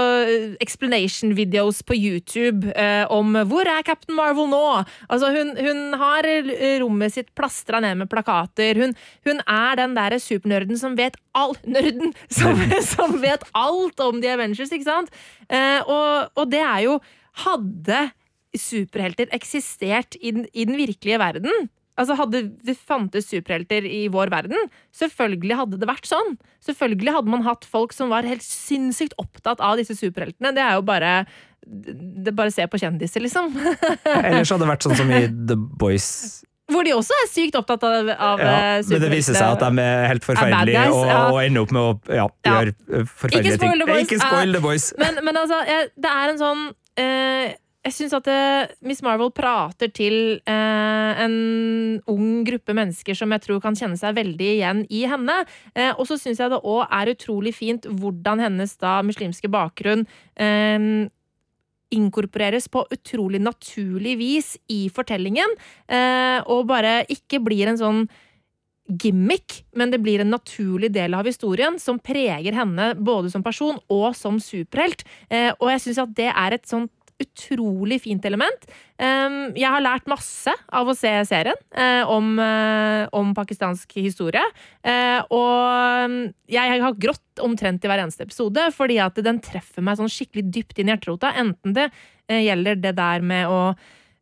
[0.63, 6.28] explanation videos på YouTube eh, om 'Hvor er Captain Marvel nå?' Altså, hun, hun har
[6.82, 8.80] rommet sitt plastra ned med plakater.
[8.80, 8.96] Hun,
[9.28, 12.13] hun er den derre supernerden som vet all Nerden!
[12.30, 12.60] Som,
[12.93, 15.13] som vet alt om The Avengers, ikke sant?
[15.50, 17.00] Eh, og, og det er jo
[17.38, 18.00] Hadde
[18.58, 24.31] superhelter eksistert i den, i den virkelige verden Altså Hadde det fantes superhelter i vår
[24.33, 26.36] verden, selvfølgelig hadde det vært sånn.
[26.65, 30.53] Selvfølgelig hadde man hatt folk som var helt sinnssykt opptatt av disse superheltene.
[30.55, 31.19] Det er jo bare
[31.67, 33.49] det er bare se på kjendiser, liksom.
[33.57, 36.07] Ellers hadde det vært sånn som i The Boys.
[36.71, 39.62] Hvor de også er sykt opptatt av, av Ja, eh, men det viser seg at
[39.63, 41.19] de er helt forferdelige guys, og, ja.
[41.31, 43.79] og ender opp med å ja, gjøre eh, forferdelige Ikke spoil ting.
[43.79, 44.03] The Boys.
[44.03, 44.88] Ikke spoil The Boys.
[44.99, 45.62] Men, men altså,
[45.95, 46.65] det er en sånn
[46.99, 47.55] eh,
[47.88, 51.36] Jeg syns at eh, Miss Marvel prater til eh, en
[52.12, 55.38] ung gruppe mennesker som jeg tror kan kjenne seg veldig igjen i henne.
[55.71, 60.04] Eh, og så syns jeg det òg er utrolig fint hvordan hennes da muslimske bakgrunn
[61.88, 65.54] inkorporeres på utrolig naturlig vis i fortellingen,
[66.52, 68.02] og bare ikke blir en sånn
[69.02, 73.80] gimmick, men det blir en naturlig del av historien som preger henne både som person
[73.88, 75.08] og som superhelt.
[75.32, 78.67] Og jeg syns at det er et sånt utrolig fint element.
[78.97, 84.43] Jeg har lært masse av å se serien eh, om, eh, om pakistansk historie.
[84.86, 86.17] Eh, og um,
[86.49, 90.47] jeg har grått omtrent i hver eneste episode, fordi at den treffer meg sånn skikkelig
[90.53, 91.34] dypt inn i hjerterota.
[91.38, 91.91] Enten det
[92.27, 93.62] gjelder det der med å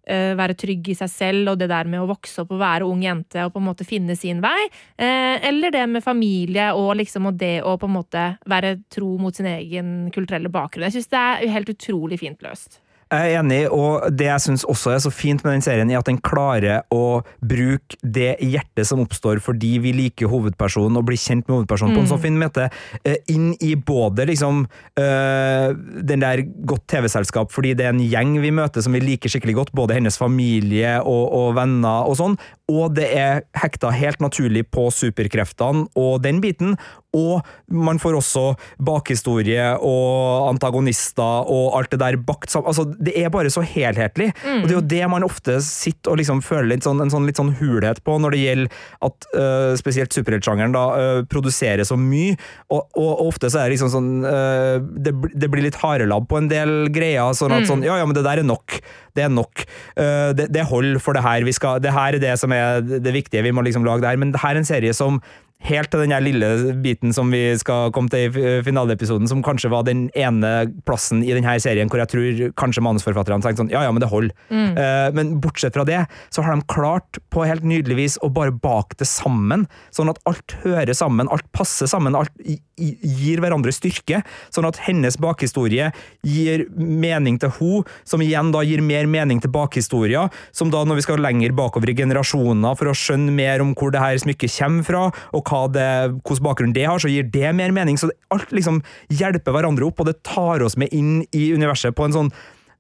[0.05, 2.99] være trygg i seg selv, og det der med å vokse opp og være ung
[3.01, 4.67] jente og på en måte finne sin vei.
[5.01, 9.33] Eller det med familie og liksom og det å på en måte være tro mot
[9.33, 10.85] sin egen kulturelle bakgrunn.
[10.91, 12.77] Jeg syns det er helt utrolig fint løst.
[13.13, 15.99] Jeg er enig, og det jeg syns også er så fint med den serien, er
[15.99, 21.19] at den klarer å bruke det hjertet som oppstår fordi vi liker hovedpersonen og blir
[21.21, 22.65] kjent med hovedpersonen på en så fin måte,
[23.05, 24.63] eh, inn i både liksom
[24.97, 25.69] eh,
[26.01, 29.59] den der godt TV-selskap, fordi det er en gjeng vi møter som vi liker skikkelig
[29.61, 32.39] godt, både hennes familie og, og venner og sånn,
[32.73, 36.73] og det er hekta helt naturlig på superkreftene og den biten,
[37.15, 38.45] og man får også
[38.85, 42.69] bakhistorie og antagonister og alt det der bakt sammen.
[42.71, 44.31] Altså, det er bare så helhetlig.
[44.45, 47.27] Og det er jo det man ofte sitter og liksom føler litt sånn, en sånn,
[47.27, 51.97] litt sånn hulhet på når det gjelder at uh, spesielt superheltsjangeren da øh, produserer så
[51.99, 52.35] mye,
[52.69, 56.27] og, og, og ofte så er det liksom sånn uh, det, det blir litt harelabb
[56.29, 58.79] på en del greier, sånn at sånn, ja, ja, men det der er nok.
[59.15, 59.61] Det er nok.
[59.95, 61.45] Det, det holder for det her.
[61.47, 63.45] Vi skal, det her er det som er det viktige.
[63.45, 64.19] Vi må liksom lage det her.
[64.19, 65.21] Men det her er en serie som
[65.63, 66.47] Helt til den lille
[66.83, 70.51] biten som vi skal komme til i finaleepisoden, som kanskje var den ene
[70.85, 74.11] plassen i denne serien hvor jeg tror kanskje manusforfatterne tenkte sånn Ja, ja, men det
[74.11, 74.35] holder.
[74.51, 78.53] Eh, men bortsett fra det, så har de klart på helt nydelig vis å bare
[78.53, 79.65] bake det sammen,
[79.95, 82.35] sånn at alt hører sammen, alt passer sammen, alt
[82.75, 84.21] gir hverandre styrke.
[84.53, 85.91] Sånn at hennes bakhistorie
[86.25, 90.99] gir mening til hun, som igjen da gir mer mening til bakhistoria, som da når
[90.99, 94.57] vi skal lenger bakover i generasjoner for å skjønne mer om hvor det her smykket
[94.59, 95.89] kommer fra, og hva det,
[96.25, 97.99] hvordan bakgrunn det har, så gir det mer mening.
[98.01, 98.81] Så alt liksom
[99.13, 102.31] hjelper hverandre opp, og det tar oss med inn i universet på en sånn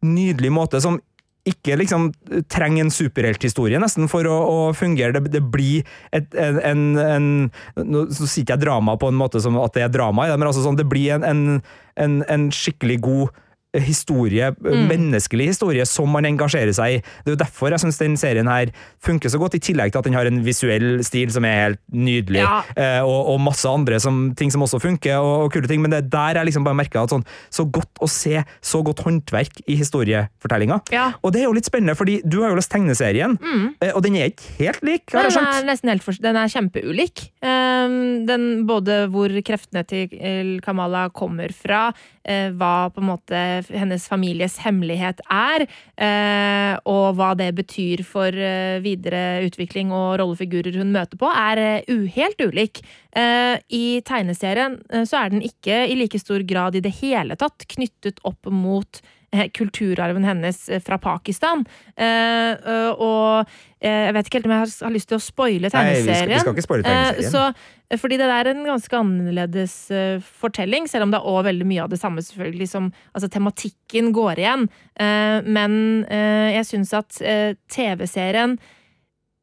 [0.05, 0.99] nydelig måte som
[1.45, 2.07] ikke liksom
[2.49, 5.13] trenger en superhelthistorie nesten for å, å fungere.
[5.13, 7.27] Det, det blir et, en, en, en
[7.85, 10.39] Nå sier ikke jeg drama på en måte som at det er drama i det,
[10.41, 11.59] men altså sånn, det blir en,
[12.01, 13.41] en skikkelig god
[13.83, 16.99] historie, menneskelig historie, som man engasjerer seg i.
[17.23, 18.71] Det er jo derfor jeg syns den serien her
[19.03, 21.81] funker så godt, i tillegg til at den har en visuell stil som er helt
[21.91, 22.61] nydelig, Ja.
[22.75, 25.91] eh, og, og masse andre som, ting som også funker, og, og kule ting, men
[25.91, 29.03] det er der jeg liksom bare merker at sånn, så godt å se så godt
[29.05, 30.81] håndverk i historiefortellinga.
[30.93, 31.11] Ja.
[31.23, 33.67] Og det er jo litt spennende, fordi du har jo lest tegneserien, mm.
[33.93, 36.51] og den er ikke helt lik, har jeg Den er nesten helt for, den er
[36.51, 37.27] kjempeulik.
[37.45, 43.41] Um, den, både hvor kreftene til eh, Kamala kommer fra, uh, hva på en måte
[43.73, 45.65] hennes families hemmelighet er,
[45.97, 51.63] eh, og hva det betyr for eh, videre utvikling og rollefigurer hun møter på, er
[51.85, 52.83] eh, helt ulik.
[53.15, 54.73] I tegneserien
[55.07, 58.99] så er den ikke i like stor grad i det hele tatt knyttet opp mot
[59.53, 61.65] kulturarven hennes eh, fra Pakistan.
[61.97, 63.47] Eh, eh, og
[63.85, 66.11] jeg vet ikke helt om jeg har, lyst til å spoile Nei, vi skal- vi
[66.11, 66.39] tegneserien.
[66.41, 67.31] skal ikke spoile tegneserien.
[67.31, 69.75] Så, fordi det er en ganske annerledes
[70.41, 74.09] fortelling, selv om det er også veldig mye av det samme, selvfølgelig, som altså, tematikken
[74.15, 74.65] går igjen.
[74.97, 75.77] Eh, men
[76.09, 77.21] jeg syns at
[77.69, 78.57] TV-serien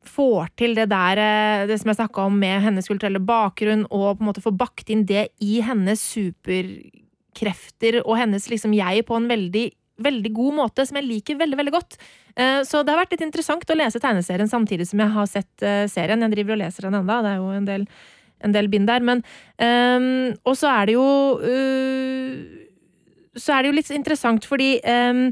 [0.03, 4.25] får til det der Det som jeg snakka om med hennes kulturelle bakgrunn, og på
[4.25, 9.29] en måte får bakt inn det i hennes superkrefter og hennes liksom jeg på en
[9.31, 11.99] veldig veldig god måte, som jeg liker veldig veldig godt.
[12.37, 15.63] Eh, Så det har vært litt interessant å lese tegneserien samtidig som jeg har sett
[15.63, 16.21] eh, serien.
[16.21, 17.87] Jeg driver og leser den enda, det er jo en del,
[18.43, 19.01] en del bind der.
[19.01, 19.25] Men
[19.59, 21.09] um, Og så er det jo
[21.43, 22.37] uh,
[23.37, 25.29] Så er det jo litt interessant fordi um,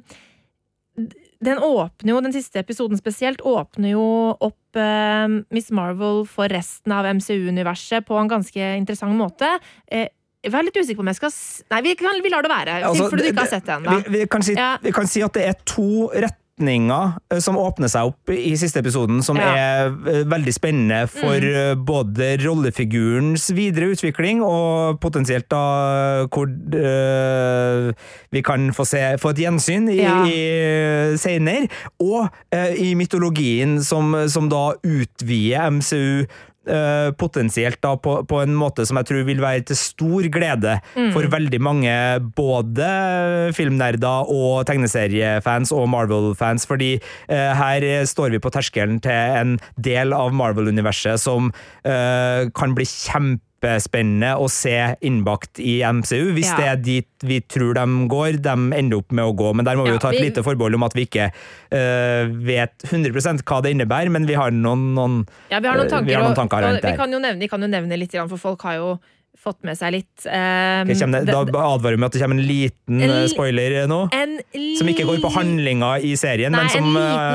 [1.41, 4.07] den åpner jo, den siste episoden spesielt, åpner jo
[4.45, 9.49] opp eh, Miss Marvel for resten av MCU-universet på en ganske interessant måte.
[9.89, 10.11] Eh,
[10.43, 11.33] jeg er litt usikker på om jeg skal
[11.71, 13.97] Nei, vi, kan, vi lar det være, Altså, fordi du ikke har sett det ennå.
[14.07, 14.77] Vi, vi, kan si, Ja.
[14.83, 18.81] vi kan si at det er to retninger eh, som åpner seg opp i siste
[18.83, 19.53] episoden, som Ja.
[19.57, 21.55] er eh, veldig spennende for Mm.
[21.57, 27.93] eh, både rollefigurens videre utvikling, og potensielt da hvor eh,
[28.33, 30.25] vi kan få, se, få et gjensyn i, Ja.
[30.25, 31.69] i senere,
[32.01, 36.27] og eh, i mytologien som, som da utvider MCU
[37.19, 40.75] potensielt da på, på en måte som jeg tror vil være til stor glede
[41.15, 41.95] for veldig mange
[42.37, 42.89] både
[43.57, 50.15] filmnerder og tegneseriefans og Marvel-fans, fordi eh, her står vi på terskelen til en del
[50.17, 51.51] av Marvel-universet som
[51.85, 52.87] eh, kan bli
[53.61, 56.57] kjempespennende å se innbakt i MCU, hvis Ja.
[56.57, 59.55] det er dit vi tror de går, de ender opp med å gå.
[59.55, 61.31] Men der må vi jo ta et vi- lite forbehold om at vi ikke
[61.73, 65.87] uh, vet 100% hva det innebærer, men vi har noen, noen Ja, vi har noen
[65.87, 67.67] Eh, tanker, vi har noen tanker og rundt vi kan jo nevne, vi kan jo
[67.69, 69.01] nevne litt, for folk har jo
[69.41, 70.27] fått med seg litt.
[70.27, 73.77] Um, okay, det, da advarer vi med at det kommer en liten En eh, spoiler
[73.89, 74.01] nå.
[74.13, 74.37] en
[74.77, 76.91] Som ikke går på handlinga i serien, Nei, men som,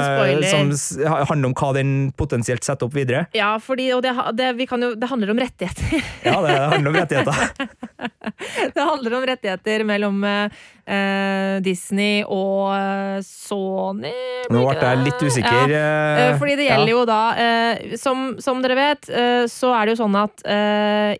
[0.05, 0.45] spoiler.
[0.77, 3.25] som handler om hva den potensielt setter opp videre.
[3.35, 6.05] Ja, fordi, og det, det, vi kan jo, det handler om rettigheter.
[6.25, 7.73] Ja, det handler om rettigheter.
[8.75, 14.13] det handler om rettigheter mellom eh, Disney og Sony.
[14.53, 15.73] Nå ble jeg litt usikker.
[15.73, 16.35] Ja.
[16.37, 19.09] Fordi det gjelder jo da uh, som, som dere vet,
[19.49, 20.43] så er det jo sånn at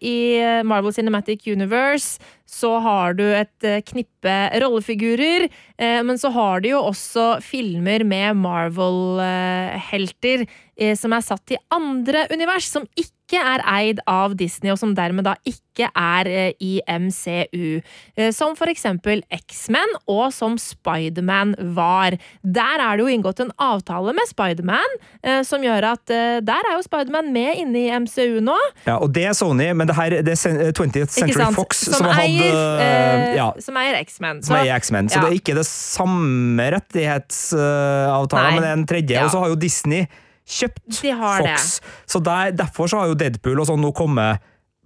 [0.06, 0.18] i
[0.67, 5.47] Marvel Cinematic Universe så har du et eh, knippe rollefigurer,
[5.78, 11.62] eh, men så har du jo også filmer med Marvel-helter eh, som er satt i
[11.73, 16.52] andre univers, som ikke er eid av Disney, og som dermed da ikke er eh,
[16.62, 17.82] i MCU.
[18.16, 22.12] Eh, Som for eksempel X-Men, og som Spiderman var.
[22.44, 26.06] Der er det jo inngått en avtale med Spiderman, eh, som gjør at
[26.46, 28.56] der er jo Spiderman med inne i MCU nå.
[28.86, 31.52] Ja, og det er Sony, men det her det er Cen- 20th Century?
[31.56, 34.44] Fox som, som, eier, eh, eh, ja, som eier X-Men.
[34.44, 35.10] som Så- er X-Men.
[35.10, 35.22] Så ja.
[35.26, 39.16] det er ikke det samme rettighetsavtalen, men det er en tredje.
[39.18, 39.26] Ja.
[39.26, 40.06] Og så har jo Disney
[40.46, 41.80] kjøpt De har Fox.
[42.10, 44.44] Så der, derfor så har jo Deadpool og sånn nå kommet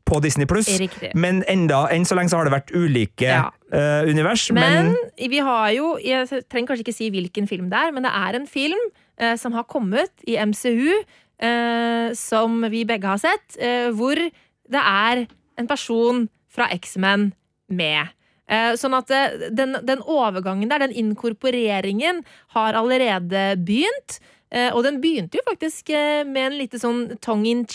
[0.10, 0.70] på Disney pluss.
[1.14, 3.44] Men enda, enn så lenge så har det vært ulike Ja.
[3.74, 4.48] uh, univers.
[4.52, 4.96] Men Men,
[5.30, 8.40] vi har jo Jeg trenger kanskje ikke si hvilken film det er, men det er
[8.40, 8.80] en film
[9.22, 11.04] uh, som har kommet i MCU,
[11.44, 17.34] uh, som vi begge har sett, eh, hvor det er en person fra X-Men
[17.70, 18.10] med.
[18.50, 22.24] Eh, Sånn at eh, den, den overgangen der, den inkorporeringen,
[22.56, 24.20] har allerede begynt.
[24.52, 27.66] Eh, Og den begynte jo faktisk eh, med en lite sånn tongue in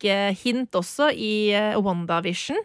[0.00, 2.56] cheek-hint også i eh, WandaVision.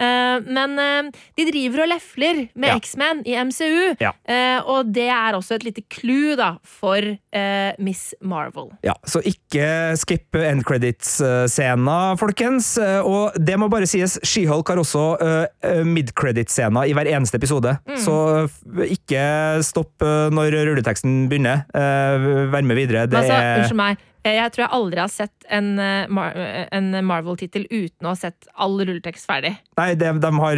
[0.00, 2.76] Eh, Men eh, de driver og lefler med Ja.
[2.80, 4.12] X-Men i MCU, Ja.
[4.24, 8.70] eh, og det er også et lite clou da, for eh, Miss Marvel.
[8.82, 12.78] ja, så ikke skip end credits-scena, folkens.
[12.78, 17.76] Eh, Og det må bare sies, She-Hulk har også uh, mid-credit-scena i hver eneste episode.
[17.88, 17.96] Mm.
[17.96, 18.48] Så
[18.86, 21.64] ikke stopp eh, når rulleteksten begynner.
[21.74, 23.06] Vær med videre.
[23.10, 26.34] Det altså, er unnskyld meg, eh, jeg tror jeg aldri har sett en, eh, Mar
[26.36, 29.54] en Marvel-tittel uten å ha sett all rulletekst ferdig.
[29.80, 30.56] Nei, de, de har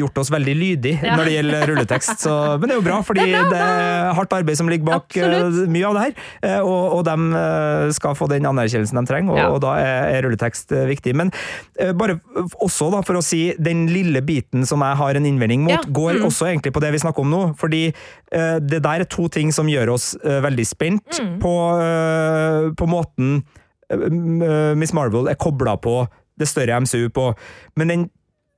[0.00, 1.16] gjort oss veldig lydige Ja.
[1.16, 2.18] når det gjelder rulletekst.
[2.20, 4.84] Så, men det er jo bra, fordi det Det er, er hardt arbeid som ligger
[4.90, 5.62] bak Absolutt.
[5.64, 6.14] eh, mye av det her.
[6.42, 9.48] Eh, Og, og de eh, skal få den anerkjennelsen de trenger, og, Ja.
[9.54, 11.14] og da er, er rulletekst eh, viktig.
[11.16, 11.32] Men
[11.80, 12.18] eh, bare
[12.60, 15.82] også da, for å si den lille biten som jeg har en innvending mot, Ja,
[15.88, 16.26] går mm.
[16.28, 17.42] også egentlig på det vi snakker om nå.
[17.60, 21.38] Fordi eh, det der er to ting som gjør oss eh, veldig spent Mm.
[21.42, 23.42] på, eh, på måten
[23.90, 26.02] eh, Miss Marvel er kobla på
[26.40, 27.30] det større MCU på.
[27.78, 28.08] Men den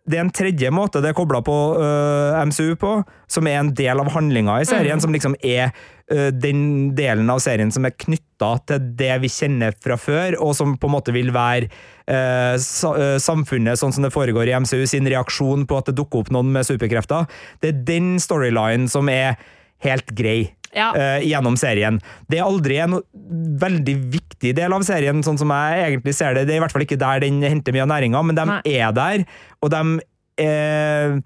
[0.02, 2.92] det er en tredje måte det er kobla på uh, MCU på,
[3.30, 7.38] som er en del av handlinga i serien, som liksom er uh, den delen av
[7.44, 11.14] serien som er knytta til det vi kjenner fra før, og som på en måte
[11.14, 11.70] vil være
[12.10, 16.24] uh, sa, samfunnet sånn som det foregår i MCU, sin reaksjon på at det dukker
[16.24, 17.30] opp noen med superkrefter.
[17.62, 19.38] Det er den storylinen som er
[19.86, 20.50] helt grei.
[20.72, 20.90] Ja.
[20.96, 21.98] uh, gjennom serien.
[22.32, 22.96] Det er aldri en
[23.60, 26.46] veldig viktig del av serien, sånn som jeg egentlig ser det.
[26.48, 28.60] Det er i hvert fall ikke der den henter mye av næringa, men de Nei.
[28.80, 29.26] er der,
[29.60, 29.82] og de
[30.40, 31.18] er,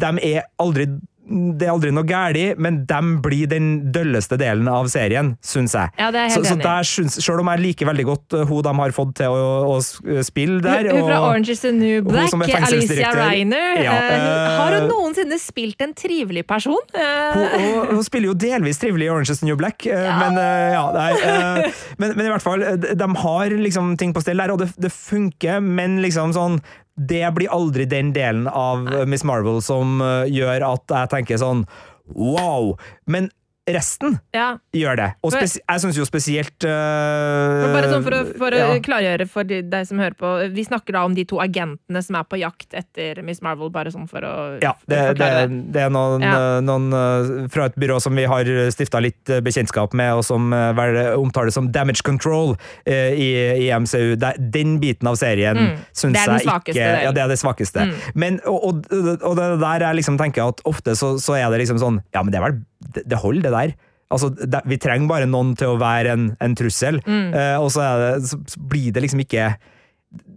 [0.00, 0.88] de er aldri
[1.30, 5.92] det er aldri noe galt, men de blir den dølleste delen av serien, syns jeg.
[5.98, 8.44] Ja, det er helt så enig så der selv om jeg liker veldig godt uh,
[8.50, 12.02] hun de har fått til å, å spille der Hun fra Orange is the New
[12.06, 13.12] Black, som Alicia.
[13.16, 13.80] Reiner.
[13.84, 16.80] Ja, uh, eh, har hun noensinne spilt en trivelig person?
[16.94, 20.10] Uh, Hun, hun, hun spiller jo delvis trivelig i Orange is the New Black, eh,
[20.20, 24.14] men, eh, ja, nei, eh, men, men i hvert fall, eh, de har liksom ting
[24.16, 26.60] på stell der, og det, det funker, men liksom sånn
[27.00, 31.64] det blir aldri den delen av Miss Marvel som eh, gjør at jeg tenker sånn
[32.12, 32.74] wow!
[33.08, 33.30] Men
[33.74, 34.52] resten ja.
[34.76, 35.08] gjør det.
[35.26, 38.68] Og jeg syns jo spesielt uh, Bare sånn for å, for å ja.
[38.84, 40.30] klargjøre for de- deg som hører på.
[40.54, 43.92] Vi snakker da om de to agentene som er på jakt etter Miss Marvel, bare
[43.94, 45.60] sånn for å Ja, det, det, det.
[45.76, 46.34] det er noen, Ja.
[46.58, 50.24] eh, noen eh, fra et byrå som vi har stifta litt eh, bekjentskap med, og
[50.26, 53.30] som eh, vel omtales som Damage Control uh, i,
[53.66, 54.16] i MCU.
[54.16, 55.76] Den biten av serien Mm.
[55.96, 56.74] syns jeg ikke.
[56.78, 57.82] Ja, det er det svakeste.
[57.88, 57.94] Mm.
[58.14, 61.58] Men, og, og, og det der jeg liksom tenker at ofte så, så er det
[61.64, 63.74] liksom sånn Ja, men det er vel Det, det holder, det der.
[64.10, 67.28] Altså, det, vi trenger bare noen til å være en, en trussel, Mm.
[67.34, 69.52] eh, og så, det, så, blir det liksom ikke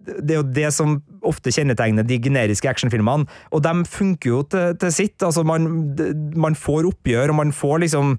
[0.04, 3.26] det er jo det som ofte kjennetegner de generiske actionfilmene,
[3.56, 5.24] og de funker jo til, til sitt.
[5.26, 5.66] Altså, man,
[6.38, 8.12] man får oppgjør, og man får liksom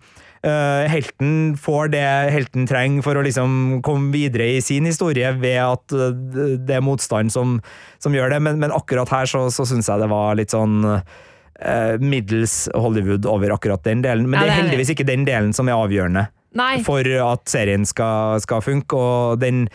[0.42, 5.60] eh, Helten får det helten trenger for å liksom komme videre i sin historie, ved
[5.62, 7.60] at eh, det er motstand som,
[8.02, 10.80] som gjør det, men, men akkurat her så, så syns jeg det var litt sånn
[12.00, 14.26] middels Hollywood over akkurat den delen.
[14.28, 16.82] Men Ja, det det er er heldigvis ikke den delen som er avgjørende Nei.
[16.86, 19.68] for at serien skal, skal funke, og den,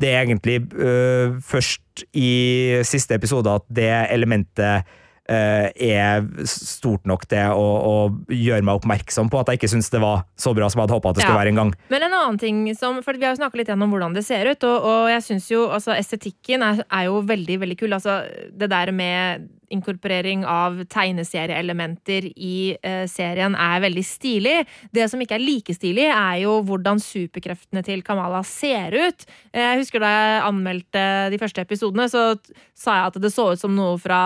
[0.00, 4.84] det er egentlig øh, først i siste episode at det elementet
[5.30, 7.94] øh, er stort nok til å, å
[8.28, 10.98] gjøre meg oppmerksom på at jeg ikke syns det var så bra som jeg hadde
[10.98, 11.40] håpa det skulle Ja.
[11.40, 11.72] være en gang.
[11.90, 14.46] Men en annen ting som, for Vi har jo snakket litt gjennom hvordan det ser
[14.52, 17.92] ut, og, og jeg synes jo altså, estetikken er, er jo veldig veldig kul.
[17.96, 18.20] Altså,
[18.52, 24.56] det der med inkorporering av tegneserieelementer i eh, serien er veldig stilig.
[24.94, 29.26] Det som ikke er like stilig, er jo hvordan superkreftene til Kamala ser ut.
[29.56, 32.28] Jeg husker da jeg anmeldte de første episodene, så
[32.76, 34.20] sa jeg at det så ut som noe fra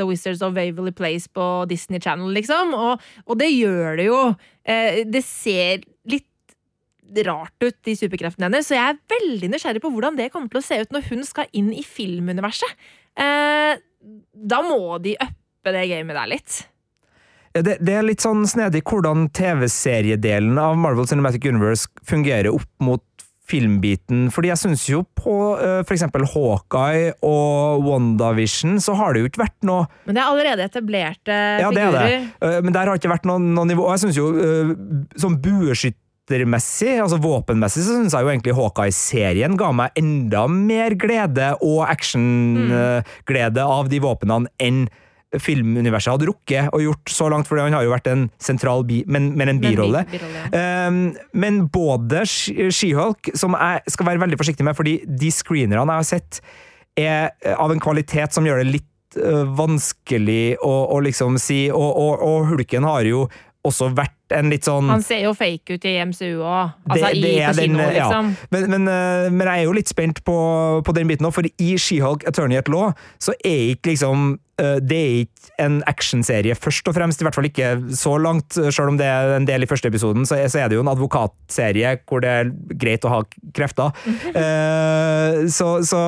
[0.00, 2.74] The Wizards of Waverly Place på Disney Channel, liksom.
[2.76, 4.20] Og, og det gjør det jo.
[4.64, 6.26] Eh, Det ser litt
[7.26, 8.68] rart ut, de superkreftene hennes.
[8.68, 11.24] Så jeg er veldig nysgjerrig på hvordan det kommer til å se ut når hun
[11.26, 12.70] skal inn i filmuniverset.
[13.18, 16.60] Eh, da må de uppe det gamet der litt.
[17.50, 23.02] Det, det er litt sånn snedig hvordan TV-seriedelen av Marvel Cinematic Universe fungerer opp mot
[23.50, 29.24] filmbiten, fordi jeg syns jo på uh, for eksempel Hawkeye og WandaVision så har det
[29.24, 32.06] jo ikke vært noe Men det er allerede etablerte Ja, det er figurer.
[32.06, 32.20] det.
[32.38, 33.88] Uh, men der har det ikke vært noe, noe nivå.
[33.88, 34.70] Og jeg syns jo uh,
[35.18, 35.40] sånn
[36.30, 41.82] bueskyttermessig, altså våpenmessig, så syns jeg jo egentlig Hawkeye-serien ga meg enda mer glede og
[41.90, 44.84] actionglede av de våpnene enn
[45.38, 49.04] filmuniverset hadde rukket å gjort så langt, for han har jo vært en sentral bi,
[49.06, 50.04] men, men en Men bi- birolle.
[50.10, 50.46] birolle,
[50.90, 55.86] Um, men både She- She-Hulk, som jeg skal være veldig forsiktig med, fordi de screenerne
[55.86, 56.40] jeg har sett,
[56.98, 61.68] er eh, av en kvalitet som gjør det litt eh, vanskelig å, å liksom si,
[61.70, 63.28] og, og, og Hulken har jo
[63.62, 66.72] også vært en litt sånn Han ser jo fake ut i MCU òg.
[66.90, 68.08] Altså det- det i på kino, den, ja.
[68.08, 68.36] liksom.
[68.50, 70.36] Men, men, eh, men jeg er jo litt spent på,
[70.86, 74.76] på den biten òg, for i She-Hulk Attorney at Law så er ikke liksom eh,
[74.80, 77.20] Det er ikke en actionserie, først og fremst.
[77.20, 80.24] I hvert fall ikke så langt, selv om det er en del i første episoden.
[80.28, 83.20] Så er, det jo en advokatserie hvor det er greit å ha
[83.56, 83.92] krefter.
[84.36, 86.00] uh, så så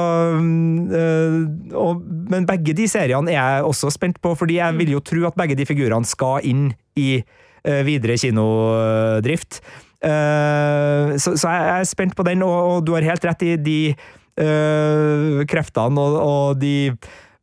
[0.93, 5.01] eh, og, Men begge de seriene er jeg også spent på, fordi jeg vil jo
[5.05, 7.23] tro at begge de figurene skal inn i
[7.63, 9.61] videre kinodrift.
[10.03, 13.53] Eh, så, så jeg er spent på den, og, og du har helt rett i
[13.61, 16.77] de eh, kreftene og, og de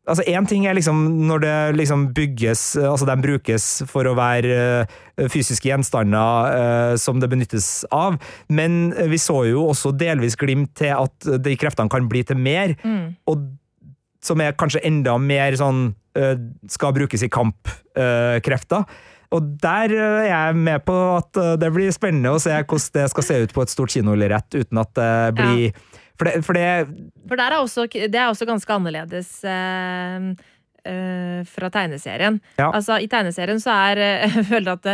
[0.09, 4.55] Altså Én ting er liksom når det liksom bygges, altså de brukes for å være
[4.57, 8.17] eh, fysiske gjenstander eh, som det benyttes av,
[8.49, 12.73] men vi så jo også delvis glimt til at de kreftene kan bli til mer,
[13.29, 13.45] og
[14.25, 16.33] som er kanskje enda mer sånn eh,
[16.73, 18.89] skal brukes i kampkrefter.
[19.35, 22.93] Og der eh, er jeg med på at eh, det blir spennende å se hvordan
[22.97, 25.75] det skal se ut på et stort kinolerret, uten at det blir
[26.19, 26.69] For det, for det
[27.29, 30.31] For er også, det er også ganske annerledes eh,
[30.89, 32.41] eh, fra tegneserien.
[32.57, 32.71] Ja.
[32.73, 34.03] Altså, I tegneserien så er
[34.39, 34.91] Jeg føler at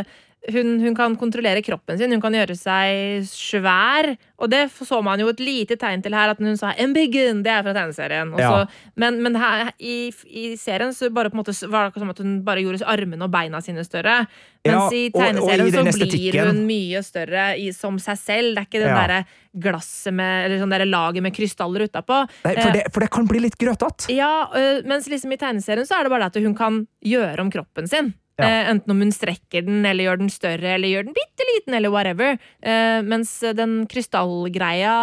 [0.51, 4.11] hun, hun kan kontrollere kroppen sin, hun kan gjøre seg svær.
[4.37, 7.41] Og det så man jo et lite tegn til her, at hun sa 'embiggen'.
[7.43, 8.33] Det er fra tegneserien.
[8.37, 8.65] Ja.
[8.95, 12.17] men men her, i, i serien så bare på en måte var det som at
[12.19, 14.27] hun bare gjorde armene og beina sine større.
[14.65, 18.17] Ja, Mens i og- og i tegneserien så blir hun mye større i, som seg
[18.17, 18.55] selv.
[18.55, 19.07] Det er ikke det Ja.
[19.07, 19.25] derre
[19.57, 22.27] glasset med Eller sånn derre laget med krystaller utapå.
[22.43, 24.09] For, Eh, det, for det kan bli litt grøtete.
[24.13, 24.49] ja,
[24.85, 27.87] mens liksom i tegneserien så er det bare det at hun kan gjøre om kroppen
[27.87, 28.13] sin.
[28.35, 28.47] Ja.
[28.49, 31.75] Eh, enten om hun strekker den, eller gjør den større, eller gjør den bitte liten,
[31.77, 32.37] eller whatever.
[32.59, 34.95] Eh, mens den krystallgreia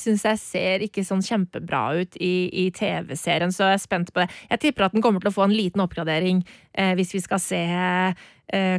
[0.00, 4.24] syns jeg ser ikke sånn kjempebra ut i, i TV-serien, så jeg er spent på
[4.24, 4.30] det.
[4.54, 6.40] Jeg tipper at den kommer til å få en liten oppgradering
[6.72, 7.60] eh, hvis vi skal se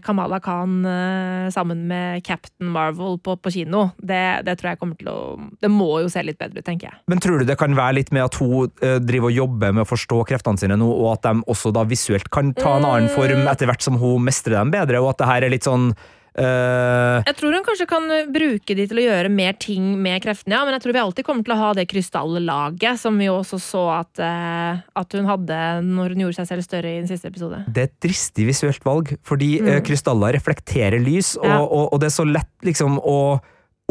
[0.06, 3.88] Kamala Khan eh, sammen med Captain Marvel på, på kino.
[3.98, 5.18] Det, det tror jeg kommer til å
[5.62, 7.00] Det må jo se litt bedre ut, tenker jeg.
[7.12, 9.86] Men tror du det kan være litt med at hun eh, driver og jobber med
[9.86, 13.06] å forstå kreftene sine nå, og at de også da visuelt kan ta en annen
[13.06, 13.14] Mm.
[13.16, 15.92] form etter hvert som hun mestrer dem bedre, og at det her er litt sånn
[16.38, 20.22] eh, Jeg tror hun kanskje kan uh, bruke de til å gjøre mer ting med
[20.24, 23.30] kreftene, ja, men jeg tror vi alltid kommer til å ha det krystallaget, som vi
[23.32, 27.10] også så at, uh, at hun hadde når hun gjorde seg selv større i den
[27.10, 27.64] siste episode.
[27.72, 31.52] Det er et dristig visuelt valg, fordi eh, krystaller reflekterer lys, og, Mm.
[31.52, 31.60] Ja.
[31.62, 33.20] og, og det er så lett liksom å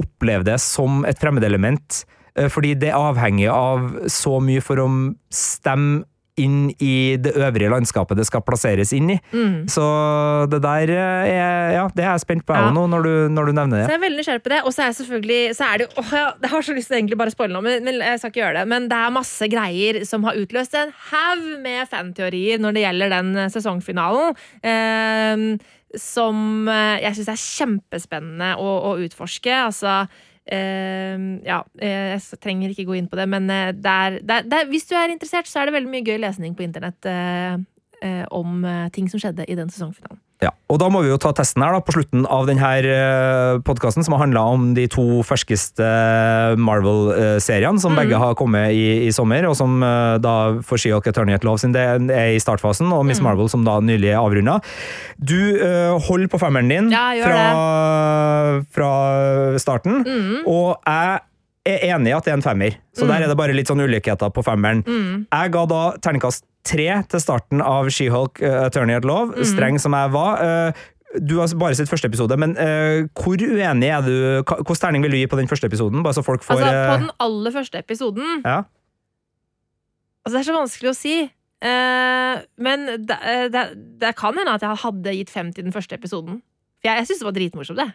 [0.00, 2.00] oppleve det som et fremmedelement,
[2.36, 4.88] eh, fordi det er avhengig av så mye for å
[5.30, 6.02] stemme
[6.40, 9.16] inn i det øvrige landskapet det skal plasseres inn i.
[9.70, 9.84] Så
[10.50, 12.66] det der eh, er, ja, det er jeg spent på jeg Mm.
[12.66, 12.72] Ja.
[12.74, 13.84] nå, når du, når du nevner det.
[13.86, 14.58] Så jeg er veldig nysgjerrig på det.
[14.66, 16.12] Og så er jeg selvfølgelig så er det, jo- åh,
[16.42, 18.42] Jeg har så lyst til egentlig bare å spoile noe, men, men jeg skal ikke
[18.42, 18.66] gjøre det.
[18.74, 23.14] Men det er masse greier som har utløst en haug med fanteorier når det gjelder
[23.14, 24.34] den eh, sesongfinalen.
[24.64, 25.46] Eh,
[25.94, 29.54] som eh, jeg syns er kjempespennende å, å utforske.
[29.68, 30.00] Altså
[30.46, 34.48] ja, eh, jeg trenger ikke gå inn på det, men eh, det er, det er,
[34.50, 37.08] det er, hvis du er interessert, så er det veldig mye gøy lesning på internett
[37.08, 37.56] eh,
[38.34, 40.20] om ting som skjedde i den sesongfinalen.
[40.44, 42.70] Ja, og da må vi jo ta testen her da, på slutten av denne
[43.64, 45.86] podkasten, som har handla om de to ferskeste
[46.60, 50.36] Marvel-seriene, som begge har kommet i, i sommer, og som eh, da
[50.66, 53.78] for She-Hulk Attorney at Love sin del er i startfasen, og Miss Marvel som da
[53.84, 54.58] nylig er avrunda.
[55.16, 57.44] Du uh, holder på femmeren din Ja, fra,
[58.74, 58.90] fra
[59.62, 60.02] starten,
[60.44, 61.20] og jeg
[61.64, 63.80] er enig i at det er en femmer, så der er det bare litt sånn
[63.80, 64.84] ulikheter på femmeren.
[65.24, 69.46] Jeg ga da terningkast tre til starten av She-Hulk uh, Attorney at Love, mm.
[69.52, 70.40] streng som jeg var.
[70.40, 74.14] Uh, du har bare sett første episode, men uh, hvor uenig er du?
[74.42, 76.02] Hvilken terning vil du gi på den første episoden?
[76.06, 78.62] Bare så folk får Altså, på den aller første episoden ja.
[80.24, 81.16] Altså, det er så vanskelig å si.
[82.64, 83.16] Men det,
[83.52, 83.62] det,
[84.00, 86.38] det kan hende at jeg hadde gitt fem til den første episoden.
[86.80, 87.90] For jeg, jeg syns det var dritmorsomt, det.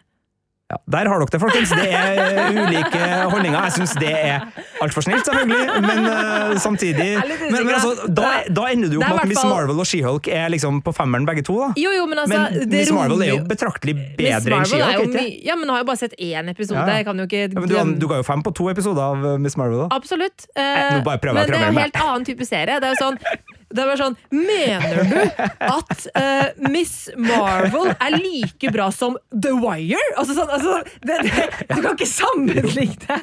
[0.70, 1.70] Ja, der har dere det, folkens.
[1.74, 3.00] Det er ulike
[3.32, 3.56] holdninger.
[3.66, 4.44] Jeg syns det er
[4.84, 8.28] altfor snilt, selvfølgelig, men uh, samtidig men, men altså, da.
[8.46, 11.42] da, ender du opp med at Miss Marvel og She-Hulk er liksom på femmeren begge
[11.48, 11.58] to.
[11.58, 11.72] da.
[11.80, 15.18] Jo, jo, men altså Men Miss Marvel er jo betraktelig bedre enn She-Hulk.
[15.42, 16.86] Ja, men nå har jeg bare sett én episode.
[16.86, 17.00] Ja.
[17.00, 19.26] Jeg kan jo ikke Ja, men du, du ga jo fem på to episoder av
[19.26, 19.88] uh, Miss Marvel.
[19.88, 19.90] da.
[19.98, 20.46] Absolutt.
[20.54, 22.78] Eh, nå bare prøver jeg å men det er en helt annen type serie.
[22.78, 23.18] Det er jo sånn
[23.70, 25.18] det var sånn, Mener du
[25.66, 30.00] at uh, Miss Marvel er like bra som The Wire?
[30.18, 33.20] Altså sånn, altså, det, det, Du kan ikke sammenligne det!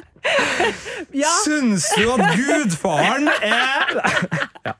[1.14, 3.92] Ja, Syns du at gudfaren er
[4.66, 4.72] ja.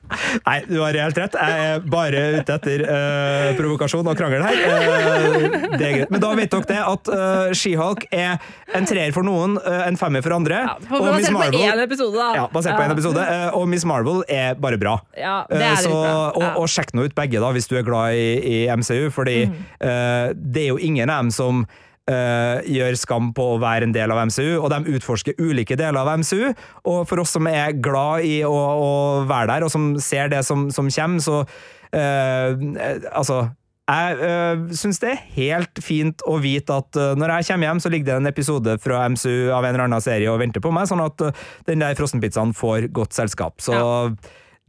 [0.45, 1.35] Nei, du har helt rett.
[1.39, 4.59] Jeg er bare ute etter uh, provokasjon og krangel her.
[4.59, 6.11] Uh, det er greit.
[6.13, 8.37] Men da vet dere det at uh, She-Hulk er
[8.77, 10.61] en treer for noen, uh, en femmer for andre.
[10.85, 12.29] for Basert på én episode, da.
[12.41, 13.25] ja, basert på en episode.
[13.57, 14.97] og Miss Marvel er bare bra.
[15.17, 16.15] Ja, det er så, bra.
[16.35, 16.53] og, Ja.
[16.61, 20.35] og sjekk nå ut begge, da, hvis du er glad i, i MCU, fordi Mm.
[20.53, 21.63] det er jo ingen av dem som
[22.09, 26.01] eh, gjør skam på å være en del av MCU, og de utforsker ulike deler
[26.01, 26.49] av MCU.
[26.89, 28.91] Og for oss som er glad i å, å
[29.29, 32.51] være der, og som ser det som, som kommer, så uh,
[33.09, 33.47] Altså
[33.89, 37.79] jeg øh, syns det er helt fint å vite at øh, når jeg kommer hjem,
[37.81, 40.71] så ligger det en episode fra MSU av en eller annen serie og venter på
[40.75, 43.57] meg, sånn at øh, den der frossenpizzaen får godt selskap.
[43.65, 43.73] Så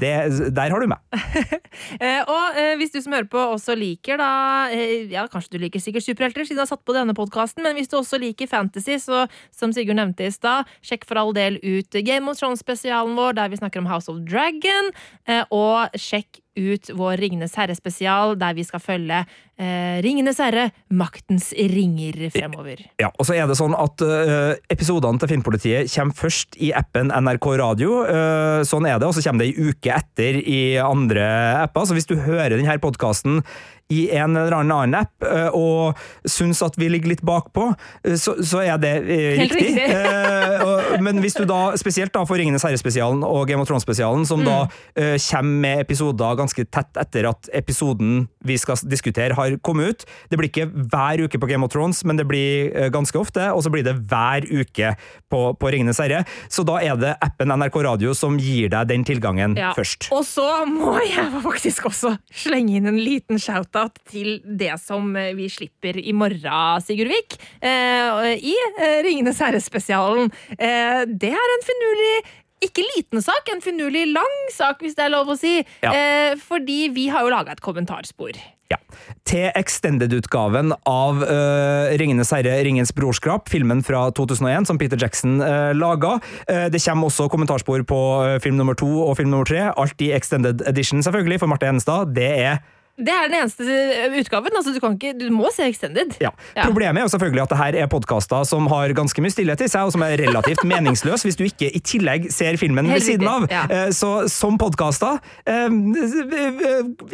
[0.00, 0.12] det,
[0.56, 1.00] der har du meg.
[2.00, 4.30] Eh, og eh, hvis du som hører på også liker da
[4.74, 7.78] eh, Ja, kanskje du liker sikkert superhelter, siden du har satt på denne podkasten, men
[7.78, 9.24] hvis du også liker fantasy, så
[9.54, 13.52] som Sigurd nevnte i stad, sjekk for all del ut Game of Thrones-spesialen vår, der
[13.52, 14.90] vi snakker om House of Dragon,
[15.30, 21.50] eh, og sjekk ut vår Ringenes herre-spesial, der vi skal følge eh, Ringenes herre, maktens
[21.54, 22.82] ringer, fremover.
[23.00, 27.12] Ja, og så er det sånn at øh, episodene til Filmpolitiet kommer først i appen
[27.14, 28.02] NRK Radio.
[28.04, 31.26] øh, sånn er det, og så kommer det ei uke etter i andre
[31.66, 31.86] apper.
[31.86, 33.44] Så hvis du hører denne podkasten
[33.90, 35.98] i en eller annen app øh, og
[36.30, 37.72] syns at vi ligger litt bakpå,
[38.06, 39.74] øh, så, så er det Helt riktig.
[39.74, 39.88] riktig.
[39.90, 44.44] Eh, men hvis du da, spesielt da for Ringenes herre-spesialen og Game of Thrones-spesialen, som
[44.46, 49.90] da uh, kommer med episoder ganske tett etter at episoden vi skal diskutere har kommet
[49.90, 50.04] ut.
[50.30, 53.62] Det blir ikke hver uke på Game of Thrones, men det blir ganske ofte, og
[53.66, 54.92] så blir det hver uke
[55.32, 56.22] på, på Ringenes herre.
[56.52, 59.72] Så da er det appen NRK Radio som gir deg den tilgangen Ja.
[59.76, 60.08] først.
[60.14, 63.79] Og så må jeg faktisk også slenge inn en liten shout-out
[64.10, 67.38] til det som eh, vi slipper i morgen, Sigurd Vik.
[67.62, 70.30] Eh, I eh, Ringenes herre-spesialen.
[70.58, 72.14] Eh, det er en finurlig
[72.60, 75.60] ikke liten sak, en finurlig lang sak, hvis det er lov å si.
[75.80, 75.92] Ja.
[75.92, 78.36] Eh, fordi vi har jo laga et kommentarspor.
[78.70, 78.78] Ja.
[79.26, 85.72] Til extended-utgaven av uh, Ringenes herre, Ringens brorskap, filmen fra 2001 som Peter Jackson uh,
[85.74, 86.18] laga.
[86.46, 89.72] Uh, det kommer også kommentarspor på uh, film nummer to og film nummer tre.
[89.74, 92.14] Alt i extended edition, selvfølgelig, for Marte Enestad.
[92.14, 92.62] Det er
[92.98, 94.56] Det er den eneste eh, utgaven.
[94.56, 96.16] altså Du, kan ikke, du må se Extended.
[96.20, 96.32] Ja.
[96.56, 96.64] Ja.
[96.66, 99.68] Problemet er jo selvfølgelig at det her er podkaster som har ganske mye stillhet i
[99.70, 103.06] seg, og som er relativt meningsløs hvis du ikke i tillegg ser filmen Helt ved
[103.06, 103.46] siden av.
[103.50, 103.64] ja.
[103.70, 105.20] Eh, Så som podkaster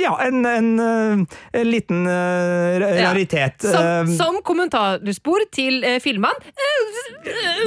[0.00, 3.62] Ja, en, en, eh, en liten raritet.
[3.64, 3.70] Ja.
[3.72, 6.34] Som, Eh, som kommentarspor til eh, filmene.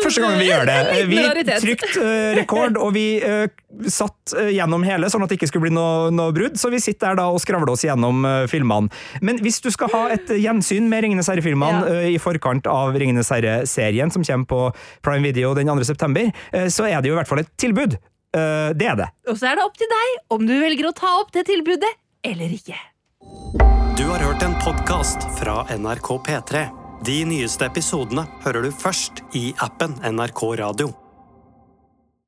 [0.03, 0.77] Første gang vi gjør det.
[1.09, 3.47] Vi eh, rekord, og vi eh,
[3.89, 6.57] satt eh, gjennom hele, sånn at det ikke skulle bli noe, noe brudd.
[6.59, 8.89] Så vi sitter der da og skravler oss gjennom eh, filmene.
[9.25, 11.95] Men hvis du skal ha et gjensyn med Ringenes herre-filmene Ja.
[12.01, 14.61] eh, i forkant av Ringenes herre-serien, som kommer på
[15.05, 15.83] Prime Video den 2.
[15.87, 17.97] september, eh, så er det jo i hvert fall et tilbud.
[18.33, 19.09] Eh, det er det.
[19.27, 21.89] Og så er det opp til deg om du velger å ta opp det tilbudet
[22.23, 22.77] eller ikke.
[23.97, 26.69] Du har hørt en podkast fra NRK P3.
[27.03, 30.93] De nyeste episodene hører du først i appen NRK Radio.